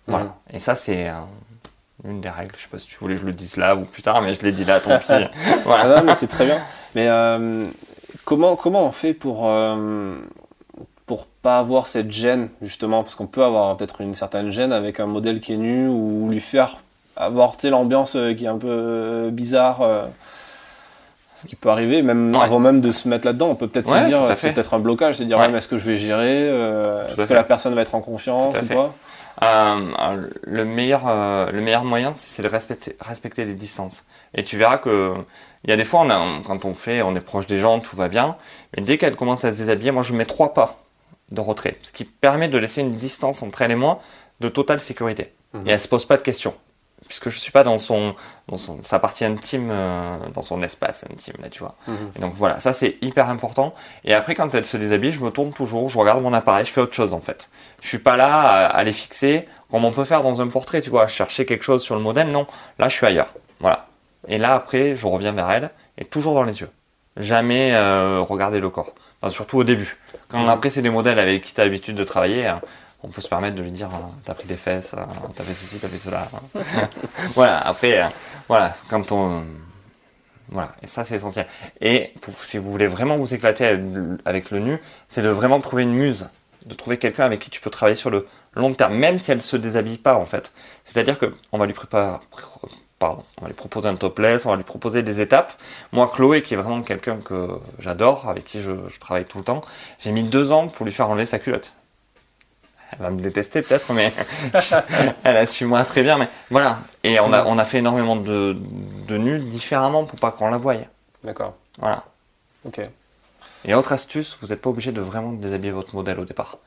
Voilà. 0.08 0.36
Et 0.52 0.60
ça 0.60 0.76
c'est 0.76 1.12
une 2.04 2.22
des 2.22 2.30
règles. 2.30 2.54
Je 2.58 2.64
sais 2.64 2.70
pas 2.70 2.78
si 2.78 2.88
tu 2.88 2.98
voulais 3.00 3.16
que 3.16 3.22
je 3.22 3.26
le 3.26 3.34
dise 3.34 3.58
là 3.58 3.76
ou 3.76 3.86
plus 3.86 4.02
tard, 4.04 4.22
mais 4.22 4.34
je 4.34 4.42
l'ai 4.42 4.52
dit 4.52 4.66
là, 4.66 4.80
tant 4.80 5.00
pis. 5.00 5.12
voilà. 5.66 5.98
Ah 5.98 6.02
mais 6.04 6.14
c'est 6.14 6.28
très 6.28 6.46
bien. 6.46 6.62
Mais 6.94 7.08
comment 8.26 8.56
comment 8.56 8.86
on 8.86 8.92
fait 8.92 9.14
pour 9.14 9.48
pour 11.12 11.26
pas 11.26 11.60
avoir 11.60 11.88
cette 11.88 12.10
gêne 12.10 12.48
justement 12.62 13.04
parce 13.04 13.16
qu'on 13.16 13.28
peut 13.28 13.44
avoir 13.44 13.76
peut-être 13.76 14.00
une 14.00 14.14
certaine 14.14 14.50
gêne 14.50 14.72
avec 14.72 15.02
un 15.02 15.08
modèle 15.08 15.42
qui 15.42 15.52
est 15.52 15.58
nu 15.58 15.90
ou 15.90 16.30
lui 16.30 16.40
faire 16.40 16.78
avoir 17.18 17.58
l'ambiance 17.66 18.16
euh, 18.16 18.34
qui 18.34 18.46
est 18.46 18.48
un 18.48 18.58
peu 18.58 18.70
euh, 18.70 19.30
bizarre 19.30 19.82
euh. 19.82 20.06
Ce 21.36 21.48
qui 21.48 21.58
peut 21.58 21.68
arriver, 21.68 22.02
même 22.02 22.34
avant 22.36 22.60
même 22.60 22.80
de 22.80 22.92
se 22.92 23.10
mettre 23.10 23.26
là-dedans, 23.26 23.50
on 23.50 23.56
peut 23.56 23.68
peut-être 23.68 23.90
se 23.90 24.08
dire, 24.08 24.20
c'est 24.38 24.54
peut-être 24.54 24.74
un 24.74 24.80
blocage, 24.80 25.18
c'est 25.18 25.26
dire, 25.26 25.38
ouais. 25.38 25.52
est-ce 25.52 25.68
que 25.68 25.78
je 25.78 25.84
vais 25.84 25.98
gérer 25.98 26.48
Est-ce 26.48 27.24
que 27.24 27.34
la 27.34 27.44
personne 27.44 27.74
va 27.74 27.82
être 27.82 27.96
en 27.96 28.00
confiance 28.00 28.56
ou 28.62 28.66
pas? 28.68 28.94
Euh, 29.44 30.28
le 30.44 30.64
meilleur, 30.64 31.02
le 31.52 31.60
meilleur 31.60 31.84
moyen, 31.84 32.14
c'est 32.16 32.44
de 32.44 32.48
respecter, 32.48 32.96
respecter 33.02 33.44
les 33.44 33.56
distances. 33.56 34.06
Et 34.34 34.46
tu 34.46 34.56
verras 34.56 34.78
que 34.78 35.16
il 35.64 35.72
y 35.72 35.74
a 35.74 35.78
des 35.78 35.84
fois, 35.84 36.02
on 36.02 36.10
a, 36.10 36.42
quand 36.46 36.64
on 36.64 36.74
fait, 36.74 37.02
on 37.02 37.16
est 37.16 37.22
proche 37.22 37.48
des 37.48 37.58
gens, 37.58 37.80
tout 37.80 37.96
va 37.96 38.08
bien. 38.08 38.36
Mais 38.78 38.84
dès 38.84 38.98
qu'elle 38.98 39.16
commence 39.16 39.44
à 39.44 39.52
se 39.52 39.58
déshabiller, 39.58 39.92
moi, 39.92 40.04
je 40.04 40.14
mets 40.14 40.26
trois 40.26 40.54
pas 40.54 40.81
de 41.32 41.42
retrait, 41.42 41.78
ce 41.82 41.92
qui 41.92 42.06
permet 42.06 42.48
de 42.48 42.58
laisser 42.58 42.82
une 42.82 42.96
distance 42.96 43.42
entre 43.42 43.62
elle 43.62 43.72
et 43.72 43.76
moi 43.76 44.02
de 44.40 44.50
totale 44.50 44.80
sécurité. 44.80 45.34
Mhm. 45.54 45.68
Et 45.68 45.72
elle 45.72 45.80
se 45.80 45.88
pose 45.88 46.06
pas 46.06 46.18
de 46.18 46.22
questions 46.22 46.54
puisque 47.08 47.30
je 47.30 47.40
suis 47.40 47.52
pas 47.52 47.64
dans 47.64 47.80
son, 47.80 48.16
dans 48.48 48.58
son 48.58 48.82
sa 48.84 49.00
partie 49.00 49.26
intime, 49.26 49.70
euh, 49.70 50.18
dans 50.34 50.42
son 50.42 50.62
espace 50.62 51.06
intime 51.12 51.36
là, 51.42 51.50
tu 51.50 51.60
vois. 51.60 51.76
Mhm. 51.88 51.96
Et 52.16 52.20
donc 52.20 52.34
voilà, 52.36 52.60
ça 52.60 52.74
c'est 52.74 52.98
hyper 53.02 53.30
important. 53.30 53.74
Et 54.06 54.14
après, 54.14 54.36
quand 54.36 54.54
elle 54.54 54.66
se 54.66 54.78
déshabille, 54.78 55.12
je 55.12 55.20
me 55.20 55.30
tourne 55.30 55.52
toujours, 55.52 55.90
je 55.90 55.98
regarde 55.98 56.22
mon 56.22 56.34
appareil, 56.34 56.66
je 56.66 56.72
fais 56.72 56.82
autre 56.82 56.94
chose 56.94 57.14
en 57.14 57.20
fait. 57.20 57.50
Je 57.82 57.88
suis 57.88 58.00
pas 58.00 58.16
là 58.16 58.66
à, 58.66 58.84
les 58.84 58.94
fixer 58.94 59.48
comme 59.70 59.86
on 59.86 59.92
peut 59.92 60.06
faire 60.06 60.24
dans 60.24 60.42
un 60.42 60.48
portrait, 60.48 60.82
tu 60.82 60.90
vois, 60.90 61.08
chercher 61.08 61.46
quelque 61.46 61.64
chose 61.64 61.84
sur 61.84 61.96
le 61.96 62.02
modèle. 62.02 62.30
Non, 62.30 62.48
là 62.80 62.88
je 62.88 62.96
suis 62.96 63.06
ailleurs. 63.06 63.34
Voilà. 63.60 63.88
Et 64.28 64.38
là 64.38 64.54
après, 64.54 64.96
je 64.96 65.08
reviens 65.08 65.32
vers 65.32 65.50
elle 65.52 65.72
et 65.98 66.06
toujours 66.06 66.36
dans 66.36 66.44
les 66.44 66.62
yeux. 66.62 66.70
Jamais 67.18 67.74
euh, 67.74 68.22
regarder 68.22 68.60
le 68.60 68.70
corps. 68.70 68.94
Enfin, 69.22 69.30
surtout 69.30 69.58
au 69.58 69.64
début. 69.64 69.98
Quand 70.32 70.48
après 70.48 70.70
c'est 70.70 70.82
des 70.82 70.90
modèles 70.90 71.20
avec 71.20 71.42
qui 71.42 71.54
tu 71.54 71.62
as 71.62 71.66
l'habitude 71.66 71.96
de 71.96 72.04
travailler, 72.04 72.48
hein, 72.48 72.62
on 73.04 73.10
peut 73.10 73.22
se 73.22 73.28
permettre 73.28 73.56
de 73.56 73.62
lui 73.62 73.72
dire 73.72 73.90
hein, 73.94 74.12
t'as 74.24 74.34
pris 74.34 74.48
des 74.48 74.56
fesses, 74.56 74.94
hein, 74.94 75.08
t'as 75.36 75.44
fait 75.44 75.54
ceci, 75.54 75.78
t'as 75.80 75.88
fait 75.88 75.98
cela. 75.98 76.30
Voilà, 77.36 77.60
après, 77.60 78.02
euh, 78.02 78.08
voilà, 78.48 78.76
quand 78.90 79.12
on. 79.12 79.46
Voilà, 80.50 80.74
et 80.82 80.88
ça 80.88 81.04
c'est 81.04 81.16
essentiel. 81.16 81.48
Et 81.80 82.14
si 82.46 82.58
vous 82.58 82.72
voulez 82.72 82.88
vraiment 82.88 83.18
vous 83.18 83.34
éclater 83.34 83.80
avec 84.26 84.52
le 84.52 84.60
nu, 84.60 84.80
c'est 85.08 85.22
de 85.22 85.30
vraiment 85.30 85.60
trouver 85.60 85.84
une 85.84 85.94
muse, 85.94 86.30
de 86.66 86.74
trouver 86.74 86.98
quelqu'un 86.98 87.26
avec 87.26 87.40
qui 87.40 87.50
tu 87.50 87.62
peux 87.62 87.70
travailler 87.70 87.96
sur 87.96 88.10
le 88.10 88.28
long 88.56 88.74
terme, 88.74 88.96
même 88.96 89.18
si 89.20 89.32
elle 89.32 89.42
se 89.42 89.56
déshabille 89.56 89.98
pas 89.98 90.16
en 90.16 90.26
fait. 90.26 90.54
C'est-à-dire 90.84 91.20
que 91.20 91.34
on 91.52 91.58
va 91.58 91.66
lui 91.66 91.74
préparer, 91.74 92.18
pardon, 93.02 93.24
on 93.40 93.42
va 93.42 93.48
lui 93.48 93.56
proposer 93.56 93.90
un 93.90 93.96
topless, 93.96 94.46
on 94.46 94.52
va 94.52 94.56
lui 94.56 94.64
proposer 94.64 95.04
des 95.04 95.20
étapes. 95.20 95.52
Moi, 95.92 96.10
Chloé, 96.14 96.42
qui 96.42 96.54
est 96.54 96.58
vraiment 96.58 96.82
quelqu'un 96.82 97.18
que 97.18 97.50
j'adore, 97.80 98.30
avec 98.30 98.46
qui 98.46 98.62
je, 98.62 98.72
je 98.88 99.00
travaille 99.00 99.26
tout 99.26 99.40
le 99.40 99.44
temps, 99.44 99.62
j'ai 100.00 100.12
mis 100.12 100.24
deux 100.24 100.54
ans 100.54 100.68
pour 100.68 100.86
lui 100.86 100.94
faire 100.94 101.10
enlever 101.10 101.26
sa 101.26 101.40
culotte 101.40 101.74
elle 102.94 103.00
va 103.00 103.10
me 103.10 103.22
détester 103.22 103.62
peut-être, 103.62 103.94
mais 103.94 104.12
elle 105.24 105.38
assume 105.38 105.70
moi 105.70 105.84
très 105.84 106.04
bien. 106.04 106.18
Mais 106.18 106.28
voilà. 106.50 106.80
Et 107.04 107.20
on 107.20 107.32
a, 107.32 107.46
on 107.46 107.58
a 107.58 107.66
fait 107.66 107.78
énormément 107.78 108.16
de, 108.16 108.58
de 109.08 109.18
nus 109.18 109.40
différemment 109.40 110.04
pour 110.04 110.20
pas 110.20 110.32
qu'on 110.32 110.50
la 110.50 110.58
voie. 110.58 110.76
D'accord. 111.24 111.56
Voilà. 111.80 112.04
Ok. 112.66 112.82
Et 113.66 113.74
autre 113.74 113.94
astuce, 113.94 114.38
vous 114.42 114.48
n'êtes 114.48 114.62
pas 114.62 114.70
obligé 114.70 114.92
de 114.92 115.02
vraiment 115.02 115.32
déshabiller 115.32 115.72
votre 115.72 115.96
modèle 115.96 116.20
au 116.20 116.26
départ. 116.26 116.58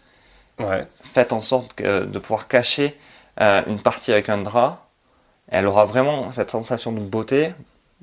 Ouais. 0.58 0.86
Faites 1.02 1.32
en 1.32 1.40
sorte 1.40 1.82
de 1.82 2.18
pouvoir 2.18 2.48
cacher 2.48 2.96
euh, 3.40 3.62
une 3.66 3.80
partie 3.80 4.12
avec 4.12 4.28
un 4.28 4.38
drap. 4.38 4.83
Elle 5.48 5.66
aura 5.66 5.84
vraiment 5.84 6.30
cette 6.32 6.50
sensation 6.50 6.92
de 6.92 7.00
beauté. 7.00 7.52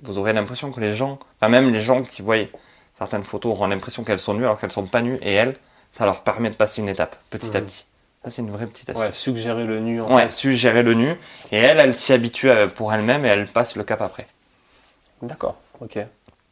Vous 0.02 0.18
aurez 0.18 0.34
l'impression 0.34 0.72
que 0.72 0.80
les 0.80 0.96
gens, 0.96 1.20
enfin 1.38 1.50
même 1.50 1.72
les 1.72 1.82
gens 1.82 2.04
qui 2.04 2.22
voient 2.22 2.48
certaines 2.94 3.24
photos 3.24 3.54
auront 3.54 3.68
l'impression 3.68 4.04
qu'elles 4.04 4.20
sont 4.20 4.34
nues 4.34 4.44
alors 4.44 4.60
qu'elles 4.60 4.72
sont 4.72 4.86
pas 4.86 5.02
nues. 5.02 5.18
Et 5.22 5.34
elles, 5.34 5.56
ça 5.92 6.06
leur 6.06 6.22
permet 6.22 6.50
de 6.50 6.56
passer 6.56 6.82
une 6.82 6.90
étape 6.90 7.18
petit 7.30 7.56
à 7.56 7.60
mhm. 7.60 7.66
petit. 7.68 7.86
Ça, 8.24 8.30
c'est 8.30 8.42
une 8.44 8.52
vraie 8.52 8.68
petite 8.68 8.90
astuce. 8.90 9.04
Ouais, 9.04 9.12
suggérer 9.12 9.66
le 9.66 9.80
nu. 9.80 10.02
En 10.02 10.16
ouais, 10.16 10.30
suggérer 10.30 10.84
le 10.84 10.94
nu. 10.94 11.16
Et 11.52 11.58
elle, 11.58 11.80
elle 11.80 11.98
s'y 11.98 12.14
habitue 12.14 12.52
euh, 12.52 12.68
pour 12.68 12.94
elle-même 12.94 13.26
et 13.26 13.30
elle 13.30 13.48
passe 13.48 13.76
le 13.76 13.84
cap 13.84 14.02
après. 14.02 14.28
D'accord, 15.24 15.56
ok. 15.80 15.98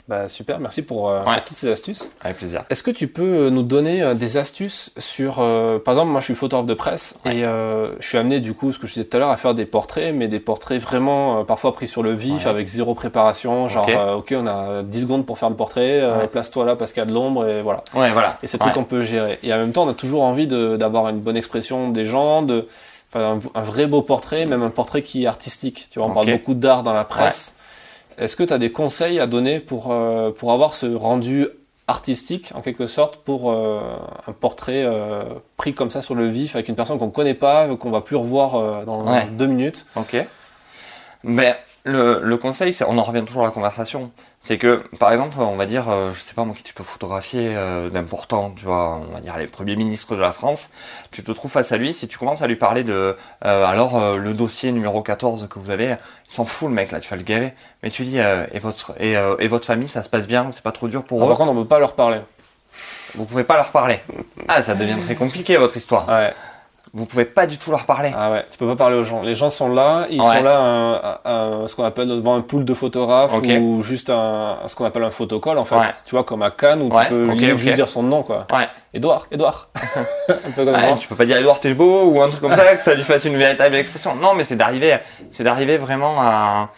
Bah, 0.09 0.27
super, 0.27 0.59
merci 0.59 0.81
pour, 0.81 1.11
euh, 1.11 1.21
toutes 1.45 1.55
ces 1.57 1.69
astuces. 1.69 2.09
Avec 2.21 2.37
plaisir. 2.37 2.63
Est-ce 2.71 2.81
que 2.81 2.89
tu 2.89 3.07
peux 3.07 3.21
euh, 3.21 3.49
nous 3.51 3.61
donner 3.61 4.01
euh, 4.01 4.15
des 4.15 4.37
astuces 4.37 4.91
sur, 4.97 5.35
par 5.35 5.93
exemple, 5.93 6.09
moi 6.09 6.19
je 6.19 6.25
suis 6.25 6.33
photographe 6.33 6.65
de 6.65 6.73
presse 6.73 7.19
et 7.25 7.41
je 7.41 7.91
suis 7.99 8.17
amené 8.17 8.39
du 8.39 8.55
coup, 8.55 8.71
ce 8.71 8.79
que 8.79 8.87
je 8.87 8.93
disais 8.93 9.05
tout 9.05 9.17
à 9.17 9.19
l'heure, 9.19 9.29
à 9.29 9.37
faire 9.37 9.53
des 9.53 9.67
portraits, 9.67 10.15
mais 10.15 10.27
des 10.27 10.39
portraits 10.39 10.81
vraiment 10.81 11.45
parfois 11.45 11.73
pris 11.73 11.87
sur 11.87 12.01
le 12.01 12.13
vif 12.13 12.47
avec 12.47 12.67
zéro 12.67 12.95
préparation, 12.95 13.67
genre 13.67 13.87
ok, 14.17 14.33
on 14.35 14.47
a 14.47 14.81
10 14.81 15.01
secondes 15.01 15.25
pour 15.27 15.37
faire 15.37 15.51
le 15.51 15.55
portrait, 15.55 16.01
place-toi 16.31 16.65
là 16.65 16.75
parce 16.75 16.91
qu'il 16.91 17.01
y 17.01 17.03
a 17.03 17.07
de 17.07 17.13
l'ombre 17.13 17.47
et 17.47 17.61
voilà. 17.61 17.83
Ouais, 17.93 18.09
voilà. 18.09 18.39
Et 18.41 18.47
c'est 18.47 18.57
tout 18.57 18.69
qu'on 18.71 18.85
peut 18.85 19.03
gérer. 19.03 19.37
Et 19.43 19.53
en 19.53 19.57
même 19.57 19.73
temps, 19.73 19.83
on 19.83 19.89
a 19.89 19.93
toujours 19.93 20.23
envie 20.23 20.47
d'avoir 20.47 21.09
une 21.09 21.19
bonne 21.19 21.37
expression 21.37 21.89
des 21.89 22.05
gens, 22.05 22.41
de, 22.41 22.67
un, 23.13 23.37
un, 23.53 23.63
vrai 23.63 23.85
beau 23.85 24.01
portrait, 24.01 24.47
même 24.47 24.63
un 24.63 24.71
portrait 24.71 25.03
qui 25.03 25.25
est 25.25 25.27
artistique. 25.27 25.87
Tu 25.91 25.99
vois, 25.99 26.07
on 26.07 26.13
parle 26.13 26.31
beaucoup 26.31 26.55
d'art 26.55 26.81
dans 26.81 26.93
la 26.93 27.03
presse. 27.03 27.55
Est-ce 28.19 28.35
que 28.35 28.43
tu 28.43 28.53
as 28.53 28.57
des 28.57 28.71
conseils 28.71 29.19
à 29.19 29.27
donner 29.27 29.59
pour, 29.61 29.91
euh, 29.91 30.31
pour 30.31 30.51
avoir 30.51 30.73
ce 30.73 30.85
rendu 30.85 31.47
artistique, 31.87 32.51
en 32.53 32.61
quelque 32.61 32.85
sorte, 32.85 33.17
pour 33.17 33.51
euh, 33.51 33.79
un 34.27 34.33
portrait 34.33 34.83
euh, 34.85 35.23
pris 35.57 35.73
comme 35.73 35.89
ça 35.89 36.01
sur 36.01 36.15
le 36.15 36.27
vif 36.27 36.55
avec 36.55 36.67
une 36.67 36.75
personne 36.75 36.99
qu'on 36.99 37.07
ne 37.07 37.11
connaît 37.11 37.33
pas, 37.33 37.73
qu'on 37.77 37.91
va 37.91 38.01
plus 38.01 38.17
revoir 38.17 38.85
dans 38.85 39.05
deux 39.31 39.47
minutes? 39.47 39.85
Ok. 39.95 40.17
Mais 41.23 41.55
le, 41.85 42.19
le 42.21 42.37
conseil, 42.37 42.73
c'est, 42.73 42.83
on 42.83 42.97
en 42.97 43.03
revient 43.03 43.23
toujours 43.25 43.43
à 43.43 43.45
la 43.45 43.51
conversation. 43.51 44.11
C'est 44.41 44.57
que, 44.57 44.83
par 44.99 45.11
exemple, 45.11 45.37
on 45.39 45.57
va 45.57 45.65
dire, 45.65 45.89
euh, 45.89 46.13
je 46.13 46.19
sais 46.19 46.33
pas 46.33 46.45
moi 46.45 46.55
qui 46.55 46.63
tu 46.63 46.73
peux 46.73 46.83
photographier 46.83 47.55
euh, 47.55 47.89
d'important, 47.89 48.53
tu 48.55 48.65
vois, 48.65 48.95
on 48.95 49.13
va 49.13 49.19
dire 49.19 49.37
les 49.37 49.47
premiers 49.47 49.75
ministres 49.75 50.15
de 50.15 50.21
la 50.21 50.31
France, 50.31 50.69
tu 51.11 51.23
te 51.23 51.31
trouves 51.33 51.51
face 51.51 51.73
à 51.73 51.77
lui, 51.77 51.93
si 51.93 52.07
tu 52.07 52.17
commences 52.17 52.41
à 52.41 52.47
lui 52.47 52.55
parler 52.55 52.85
de, 52.85 53.17
euh, 53.45 53.65
alors 53.65 54.17
le 54.17 54.33
dossier 54.33 54.71
numéro 54.71 55.01
14 55.01 55.47
que 55.49 55.59
vous 55.59 55.71
avez, 55.71 55.97
il 56.27 56.33
s'en 56.33 56.45
fout 56.45 56.69
le 56.69 56.73
mec 56.73 56.91
là, 56.91 57.01
tu 57.01 57.09
fais 57.09 57.17
le 57.17 57.23
gaver, 57.23 57.53
mais 57.83 57.89
tu 57.89 58.05
dis, 58.05 58.17
et 58.17 58.59
votre 58.59 58.93
et, 59.01 59.15
et, 59.39 59.47
votre 59.49 59.65
famille, 59.65 59.89
ça 59.89 60.03
se 60.03 60.09
passe 60.09 60.27
bien, 60.27 60.49
c'est 60.51 60.63
pas 60.63 60.71
trop 60.71 60.87
dur 60.87 61.03
pour 61.03 61.21
ah, 61.21 61.25
eux? 61.25 61.27
Par 61.27 61.37
contre, 61.37 61.51
on 61.51 61.55
peut 61.55 61.67
pas 61.67 61.79
leur 61.79 61.95
parler. 61.95 62.21
Vous 63.15 63.25
pouvez 63.25 63.43
pas 63.43 63.55
leur 63.55 63.71
parler. 63.71 63.99
Ah, 64.47 64.61
ça 64.61 64.73
devient 64.73 64.97
très 65.03 65.15
compliqué 65.15 65.57
votre 65.57 65.75
histoire. 65.75 66.07
Ouais 66.07 66.33
vous 66.93 67.05
pouvez 67.05 67.25
pas 67.25 67.45
du 67.45 67.57
tout 67.57 67.71
leur 67.71 67.85
parler. 67.85 68.11
Ah 68.15 68.31
ouais, 68.31 68.45
tu 68.49 68.57
peux 68.57 68.67
pas 68.67 68.75
parler 68.75 68.97
aux 68.97 69.03
gens. 69.03 69.21
Les 69.21 69.35
gens 69.35 69.49
sont 69.49 69.69
là, 69.69 70.07
ils 70.09 70.21
sont 70.21 70.43
là, 70.43 71.21
ce 71.67 71.75
qu'on 71.75 71.83
appelle 71.83 72.07
devant 72.07 72.35
un 72.35 72.41
pool 72.41 72.65
de 72.65 72.73
photographes 72.73 73.33
ou 73.33 73.81
juste 73.83 74.09
un, 74.09 74.57
ce 74.67 74.75
qu'on 74.75 74.85
appelle 74.85 75.03
un 75.03 75.11
photocall 75.11 75.57
en 75.57 75.65
fait. 75.65 75.75
Tu 76.05 76.11
vois, 76.15 76.23
comme 76.23 76.41
à 76.41 76.51
Cannes 76.51 76.81
où 76.81 76.89
tu 76.89 77.07
peux 77.09 77.57
juste 77.57 77.75
dire 77.75 77.89
son 77.89 78.03
nom 78.03 78.23
quoi. 78.23 78.47
Ouais. 78.51 78.67
Edouard, 78.93 79.27
Edouard. 79.31 79.69
un 80.29 80.51
peu 80.55 80.65
comme 80.65 80.75
ça. 80.75 80.95
Tu 80.99 81.07
peux 81.07 81.15
pas 81.15 81.25
dire 81.25 81.37
Edouard 81.37 81.59
t'es 81.59 81.73
beau 81.73 82.05
ou 82.05 82.21
un 82.21 82.29
truc 82.29 82.41
comme 82.41 82.55
ça 82.55 82.75
que 82.75 82.81
ça 82.81 82.95
lui 82.95 83.03
fasse 83.03 83.25
une 83.25 83.37
véritable 83.37 83.75
expression. 83.75 84.15
Non, 84.15 84.33
mais 84.33 84.43
c'est 84.43 84.55
d'arriver, 84.55 84.97
c'est 85.29 85.43
d'arriver 85.43 85.77
vraiment 85.77 86.15
à 86.19 86.69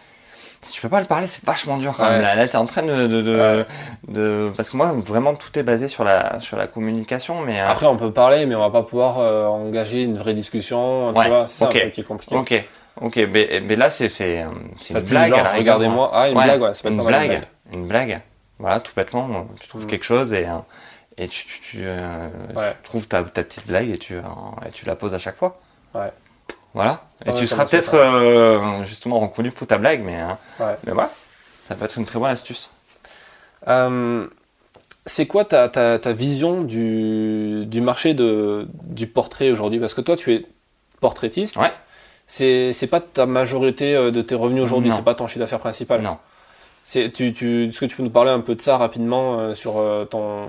si 0.64 0.74
tu 0.74 0.82
peux 0.82 0.90
pas 0.90 1.00
le 1.00 1.08
parler, 1.08 1.28
c'est 1.28 1.44
vachement 1.44 1.78
dur 1.78 1.94
quand 1.98 2.10
même. 2.10 2.22
Là, 2.22 2.36
là 2.36 2.48
t'es 2.48 2.58
en 2.58 2.66
train 2.66 2.84
de, 2.84 3.08
de, 3.08 3.66
de, 4.08 4.52
parce 4.56 4.70
que 4.70 4.78
moi, 4.78 4.94
vraiment, 4.96 5.34
tout 5.34 5.58
est 5.58 5.64
basé 5.64 5.88
sur 5.88 6.04
la, 6.04 6.40
sur 6.40 6.58
la 6.58 6.68
communication, 6.68 7.42
mais. 7.42 7.60
Euh, 7.60 7.70
Après, 7.70 7.88
on 7.88 7.98
peut 7.98 8.12
parler, 8.12 8.46
mais 8.46 8.56
on 8.56 8.60
va 8.60 8.70
pas 8.70 8.84
pouvoir 8.84 9.20
euh, 9.20 9.48
engager 9.48 10.04
une 10.04 10.18
vraie 10.18 10.34
discussion. 10.34 11.14
Tu 11.14 11.28
vois, 11.28 11.48
c'est 11.48 11.66
ça 11.66 11.68
qui 11.68 12.02
est 12.02 12.04
compliqué. 12.04 12.36
Ok. 12.36 12.64
Ok, 13.00 13.16
mais, 13.32 13.62
mais 13.66 13.76
là, 13.76 13.90
c'est, 13.90 14.08
une 14.20 15.00
blague. 15.02 15.34
Regardez-moi. 15.58 16.12
Ah, 16.14 16.30
une 16.30 16.36
blague, 16.36 16.62
ouais, 16.62 16.74
c'est 16.74 16.84
pas 16.84 16.90
une 16.90 17.04
blague. 17.04 17.42
Une 17.72 17.88
blague. 17.88 18.22
Voilà, 18.60 18.80
tout 18.80 18.92
bêtement, 18.96 19.48
tu 19.60 19.68
trouves 19.68 19.86
mm. 19.86 19.88
quelque 19.88 20.06
chose 20.06 20.34
et, 20.34 20.46
et 21.18 21.28
tu, 21.28 21.46
tu, 21.48 21.60
tu, 21.62 21.78
euh, 21.84 22.30
tu 22.56 22.84
trouves 22.84 23.08
ta, 23.08 23.24
ta 23.24 23.44
petite 23.44 23.66
blague 23.66 23.90
et 23.90 23.98
tu, 23.98 24.16
et 24.16 24.72
tu 24.72 24.86
la 24.86 24.96
poses 24.96 25.16
à 25.16 25.18
chaque 25.18 25.36
fois. 25.36 25.60
Ouais. 25.96 26.12
Voilà. 26.74 27.04
Et 27.26 27.34
tu 27.34 27.48
seras 27.48 27.66
peut-être 27.66 27.96
euh, 27.96 28.84
justement 28.84 29.20
reconnu 29.20 29.52
pour 29.52 29.68
ta 29.68 29.78
blague, 29.78 30.02
mais, 30.04 30.16
hein. 30.16 30.38
mais 30.60 30.92
voilà. 30.92 31.12
Ça 31.68 31.76
peut 31.76 31.86
être 31.86 31.98
une 31.98 32.06
très 32.06 32.20
bonne 32.20 32.32
astuce. 32.32 32.72
Euh, 33.68 34.28
c'est 35.06 35.28
quoi 35.28 35.46
ta, 35.46 35.70
ta, 35.70 36.00
ta, 36.00 36.14
vision 36.14 36.62
du, 36.62 37.66
du 37.66 37.82
marché 37.82 38.14
de, 38.14 38.68
du 38.84 39.08
portrait 39.08 39.52
aujourd'hui? 39.52 39.80
Parce 39.80 39.94
que 39.94 40.02
toi, 40.02 40.16
tu 40.16 40.34
es 40.34 40.46
portraitiste. 41.00 41.58
Ouais. 41.58 41.72
C'est 42.28 42.88
pas 42.90 43.02
ta 43.02 43.26
majorité 43.26 43.96
euh, 43.96 44.12
de 44.12 44.22
tes 44.22 44.36
revenus 44.36 44.64
aujourd'hui, 44.64 44.92
c'est 44.92 45.04
pas 45.04 45.16
ton 45.16 45.28
chiffre 45.28 45.40
d'affaires 45.40 45.60
principal. 45.60 46.02
Non. 46.02 46.18
Tu, 46.90 47.12
tu, 47.12 47.68
est-ce 47.70 47.80
que 47.80 47.86
tu 47.86 47.96
peux 47.96 48.04
nous 48.04 48.10
parler 48.10 48.32
un 48.32 48.40
peu 48.40 48.56
de 48.56 48.62
ça 48.62 48.78
rapidement 48.78 49.40
euh, 49.40 49.54
sur 49.54 49.78
euh, 49.78 50.04
ton, 50.04 50.48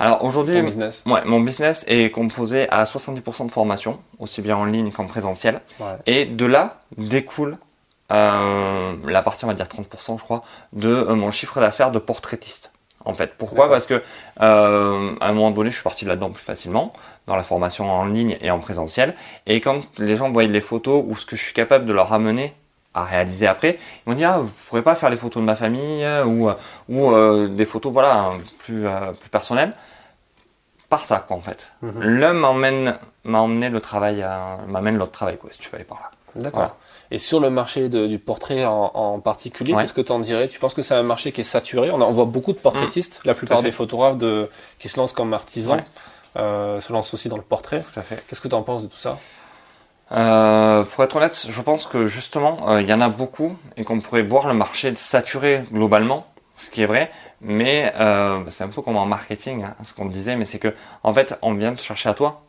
Alors 0.00 0.24
aujourd'hui, 0.24 0.60
business? 0.60 1.04
ouais, 1.06 1.20
mon 1.24 1.40
business 1.40 1.84
est 1.86 2.10
composé 2.10 2.68
à 2.70 2.84
70% 2.84 3.46
de 3.46 3.52
formation, 3.52 4.00
aussi 4.18 4.42
bien 4.42 4.56
en 4.56 4.64
ligne 4.64 4.90
qu'en 4.90 5.06
présentiel. 5.06 5.60
Et 6.06 6.24
de 6.24 6.46
là 6.46 6.80
découle 6.96 7.58
euh, 8.10 8.94
la 9.06 9.22
partie, 9.22 9.44
on 9.44 9.48
va 9.48 9.54
dire 9.54 9.66
30%, 9.66 10.18
je 10.18 10.24
crois, 10.24 10.42
de 10.72 11.04
mon 11.04 11.30
chiffre 11.30 11.60
d'affaires 11.60 11.90
de 11.90 11.98
portraitiste. 11.98 12.72
En 13.04 13.12
fait, 13.12 13.34
pourquoi? 13.36 13.68
Parce 13.68 13.86
que 13.86 14.02
à 14.40 14.48
un 15.20 15.32
moment 15.32 15.50
donné, 15.50 15.68
je 15.68 15.74
suis 15.74 15.84
parti 15.84 16.06
là-dedans 16.06 16.30
plus 16.30 16.42
facilement 16.42 16.94
dans 17.26 17.36
la 17.36 17.42
formation 17.42 17.90
en 17.90 18.06
ligne 18.06 18.38
et 18.40 18.50
en 18.50 18.58
présentiel. 18.58 19.14
Et 19.46 19.60
quand 19.60 19.80
les 19.98 20.16
gens 20.16 20.30
voient 20.32 20.44
les 20.44 20.60
photos 20.62 21.04
ou 21.06 21.14
ce 21.14 21.26
que 21.26 21.36
je 21.36 21.42
suis 21.42 21.52
capable 21.52 21.84
de 21.84 21.92
leur 21.92 22.14
amener 22.14 22.54
à 22.94 23.04
réaliser 23.04 23.46
après. 23.46 23.78
Ils 24.06 24.10
m'ont 24.10 24.16
dit 24.16 24.24
ah 24.24 24.38
vous 24.38 24.50
pourrez 24.68 24.82
pas 24.82 24.94
faire 24.94 25.10
les 25.10 25.16
photos 25.16 25.40
de 25.40 25.46
ma 25.46 25.56
famille 25.56 26.04
euh, 26.04 26.24
ou 26.24 26.48
euh, 26.48 26.54
ou 26.88 27.10
euh, 27.10 27.48
des 27.48 27.64
photos 27.64 27.92
voilà 27.92 28.32
plus 28.58 28.86
plus 29.20 29.30
personnelles 29.30 29.74
par 30.88 31.04
ça 31.04 31.24
quoi 31.26 31.36
en 31.36 31.40
fait. 31.40 31.72
Mhm. 31.82 32.00
L'un 32.00 32.32
m'emmène 32.32 32.98
m'a 33.24 33.40
emmené 33.40 33.68
le 33.68 33.80
travail 33.80 34.24
m'amène 34.68 34.96
l'autre 34.96 35.12
travail 35.12 35.36
quoi 35.36 35.50
si 35.52 35.58
tu 35.58 35.68
veux 35.68 35.76
aller 35.76 35.84
par 35.84 36.00
là. 36.00 36.10
D'accord. 36.42 36.76
Et 37.10 37.18
sur 37.18 37.38
le 37.38 37.48
marché 37.50 37.88
du 37.88 38.18
portrait 38.18 38.64
en, 38.64 39.20
particulier, 39.20 39.74
qu'est-ce 39.74 39.92
que 39.92 40.00
tu 40.00 40.10
en 40.10 40.18
dirais? 40.18 40.48
Tu 40.48 40.58
penses 40.58 40.74
que 40.74 40.82
c'est 40.82 40.94
un 40.94 41.02
marché 41.02 41.30
qui 41.30 41.42
est 41.42 41.44
saturé? 41.44 41.90
On, 41.92 42.12
voit 42.12 42.24
beaucoup 42.24 42.52
de 42.52 42.58
portraitistes, 42.58 43.20
mm. 43.22 43.28
la 43.28 43.34
plupart 43.34 43.62
des 43.62 43.70
photographes 43.70 44.18
de, 44.18 44.50
qui 44.80 44.88
se 44.88 44.96
lancent 44.98 45.12
comme 45.12 45.32
artisans 45.32 45.84
euh, 46.36 46.80
se 46.80 46.92
lancent 46.92 47.14
aussi 47.14 47.28
dans 47.28 47.36
le 47.36 47.42
portrait. 47.42 47.84
Tout 47.92 48.00
à 48.00 48.02
fait. 48.02 48.24
Qu'est-ce 48.26 48.40
que 48.40 48.48
tu 48.48 48.54
en 48.54 48.62
penses 48.62 48.82
de 48.82 48.88
tout 48.88 48.96
ça? 48.96 49.18
Euh, 50.12 50.84
pour 50.84 51.02
être 51.04 51.16
honnête, 51.16 51.46
je 51.48 51.60
pense 51.62 51.86
que 51.86 52.06
justement, 52.06 52.70
euh, 52.70 52.82
il 52.82 52.88
y 52.88 52.92
en 52.92 53.00
a 53.00 53.08
beaucoup 53.08 53.56
et 53.76 53.84
qu'on 53.84 54.00
pourrait 54.00 54.22
voir 54.22 54.46
le 54.46 54.54
marché 54.54 54.94
saturé 54.94 55.64
globalement, 55.72 56.26
ce 56.56 56.70
qui 56.70 56.82
est 56.82 56.86
vrai. 56.86 57.10
Mais 57.40 57.92
euh, 57.96 58.40
c'est 58.50 58.64
un 58.64 58.68
peu 58.68 58.82
comme 58.82 58.96
en 58.96 59.06
marketing, 59.06 59.64
hein, 59.64 59.74
ce 59.84 59.94
qu'on 59.94 60.06
disait, 60.06 60.36
mais 60.36 60.44
c'est 60.44 60.58
que 60.58 60.74
en 61.02 61.12
fait, 61.12 61.38
on 61.42 61.54
vient 61.54 61.74
te 61.74 61.80
chercher 61.80 62.08
à 62.08 62.14
toi. 62.14 62.42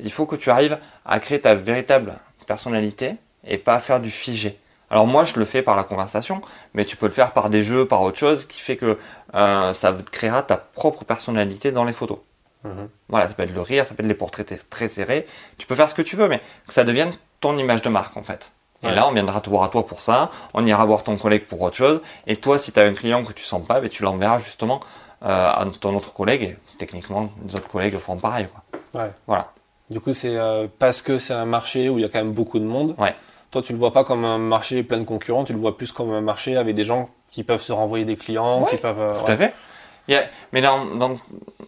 Il 0.00 0.10
faut 0.10 0.26
que 0.26 0.36
tu 0.36 0.50
arrives 0.50 0.78
à 1.04 1.20
créer 1.20 1.40
ta 1.40 1.54
véritable 1.54 2.18
personnalité 2.46 3.16
et 3.46 3.58
pas 3.58 3.78
faire 3.80 4.00
du 4.00 4.10
figé. 4.10 4.58
Alors 4.90 5.06
moi, 5.06 5.24
je 5.24 5.38
le 5.38 5.46
fais 5.46 5.62
par 5.62 5.74
la 5.74 5.84
conversation, 5.84 6.42
mais 6.74 6.84
tu 6.84 6.96
peux 6.96 7.06
le 7.06 7.12
faire 7.12 7.32
par 7.32 7.48
des 7.48 7.62
jeux, 7.62 7.86
par 7.86 8.02
autre 8.02 8.18
chose, 8.18 8.46
qui 8.46 8.60
fait 8.60 8.76
que 8.76 8.98
euh, 9.34 9.72
ça 9.72 9.96
créera 10.10 10.42
ta 10.42 10.58
propre 10.58 11.04
personnalité 11.04 11.72
dans 11.72 11.84
les 11.84 11.94
photos. 11.94 12.18
Mhm. 12.64 12.88
Voilà, 13.08 13.28
ça 13.28 13.34
peut 13.34 13.42
être 13.42 13.54
le 13.54 13.60
rire, 13.60 13.86
ça 13.86 13.94
peut 13.94 14.02
être 14.02 14.08
les 14.08 14.14
portraits 14.14 14.68
très 14.70 14.88
serrés. 14.88 15.26
Tu 15.58 15.66
peux 15.66 15.74
faire 15.74 15.90
ce 15.90 15.94
que 15.94 16.02
tu 16.02 16.16
veux, 16.16 16.28
mais 16.28 16.40
que 16.66 16.74
ça 16.74 16.84
devienne 16.84 17.12
ton 17.40 17.56
image 17.58 17.82
de 17.82 17.88
marque 17.88 18.16
en 18.16 18.22
fait. 18.22 18.52
Et 18.84 18.90
là, 18.90 19.06
on 19.08 19.12
viendra 19.12 19.40
te 19.40 19.48
voir 19.48 19.62
à 19.62 19.68
toi 19.68 19.86
pour 19.86 20.00
ça, 20.00 20.30
on 20.54 20.66
ira 20.66 20.84
voir 20.84 21.04
ton 21.04 21.16
collègue 21.16 21.46
pour 21.46 21.60
autre 21.60 21.76
chose. 21.76 22.00
Et 22.26 22.36
toi, 22.36 22.58
si 22.58 22.72
tu 22.72 22.80
as 22.80 22.82
un 22.82 22.94
client 22.94 23.24
que 23.24 23.32
tu 23.32 23.44
sens 23.44 23.64
pas, 23.64 23.80
ben, 23.80 23.88
tu 23.88 24.02
l'enverras 24.02 24.40
justement 24.40 24.80
euh, 25.24 25.48
à 25.48 25.64
ton 25.80 25.94
autre 25.94 26.12
collègue. 26.12 26.42
Et 26.42 26.76
techniquement, 26.78 27.30
les 27.46 27.54
autres 27.54 27.68
collègues 27.68 27.96
feront 27.98 28.16
pareil. 28.16 28.48
Quoi. 28.48 29.02
Ouais. 29.02 29.12
Voilà. 29.28 29.52
Du 29.88 30.00
coup, 30.00 30.12
c'est 30.12 30.36
euh, 30.36 30.66
parce 30.80 31.00
que 31.00 31.18
c'est 31.18 31.34
un 31.34 31.44
marché 31.44 31.88
où 31.90 31.98
il 31.98 32.02
y 32.02 32.04
a 32.04 32.08
quand 32.08 32.18
même 32.18 32.32
beaucoup 32.32 32.58
de 32.58 32.64
monde. 32.64 32.96
Ouais. 32.98 33.14
Toi, 33.52 33.62
tu 33.62 33.72
le 33.72 33.78
vois 33.78 33.92
pas 33.92 34.02
comme 34.02 34.24
un 34.24 34.38
marché 34.38 34.82
plein 34.82 34.98
de 34.98 35.04
concurrents, 35.04 35.44
tu 35.44 35.52
le 35.52 35.60
vois 35.60 35.76
plus 35.76 35.92
comme 35.92 36.10
un 36.10 36.22
marché 36.22 36.56
avec 36.56 36.74
des 36.74 36.84
gens 36.84 37.10
qui 37.30 37.44
peuvent 37.44 37.62
se 37.62 37.72
renvoyer 37.72 38.04
des 38.04 38.16
clients, 38.16 38.64
qui 38.64 38.78
peuvent. 38.78 39.00
Euh, 39.00 39.14
tout 39.14 39.30
à 39.30 39.36
fait. 39.36 39.54
Mais 40.08 40.60
dans, 40.60 40.84
dans, 40.84 41.14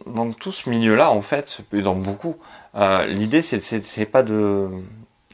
dans, 0.07 0.33
tout 0.33 0.53
ce 0.53 0.69
milieu-là, 0.69 1.11
en 1.11 1.23
fait, 1.23 1.61
dans 1.73 1.95
beaucoup, 1.95 2.37
euh, 2.75 3.07
l'idée, 3.07 3.43
c'est 3.43 4.07
pas 4.07 4.23
de 4.23 4.69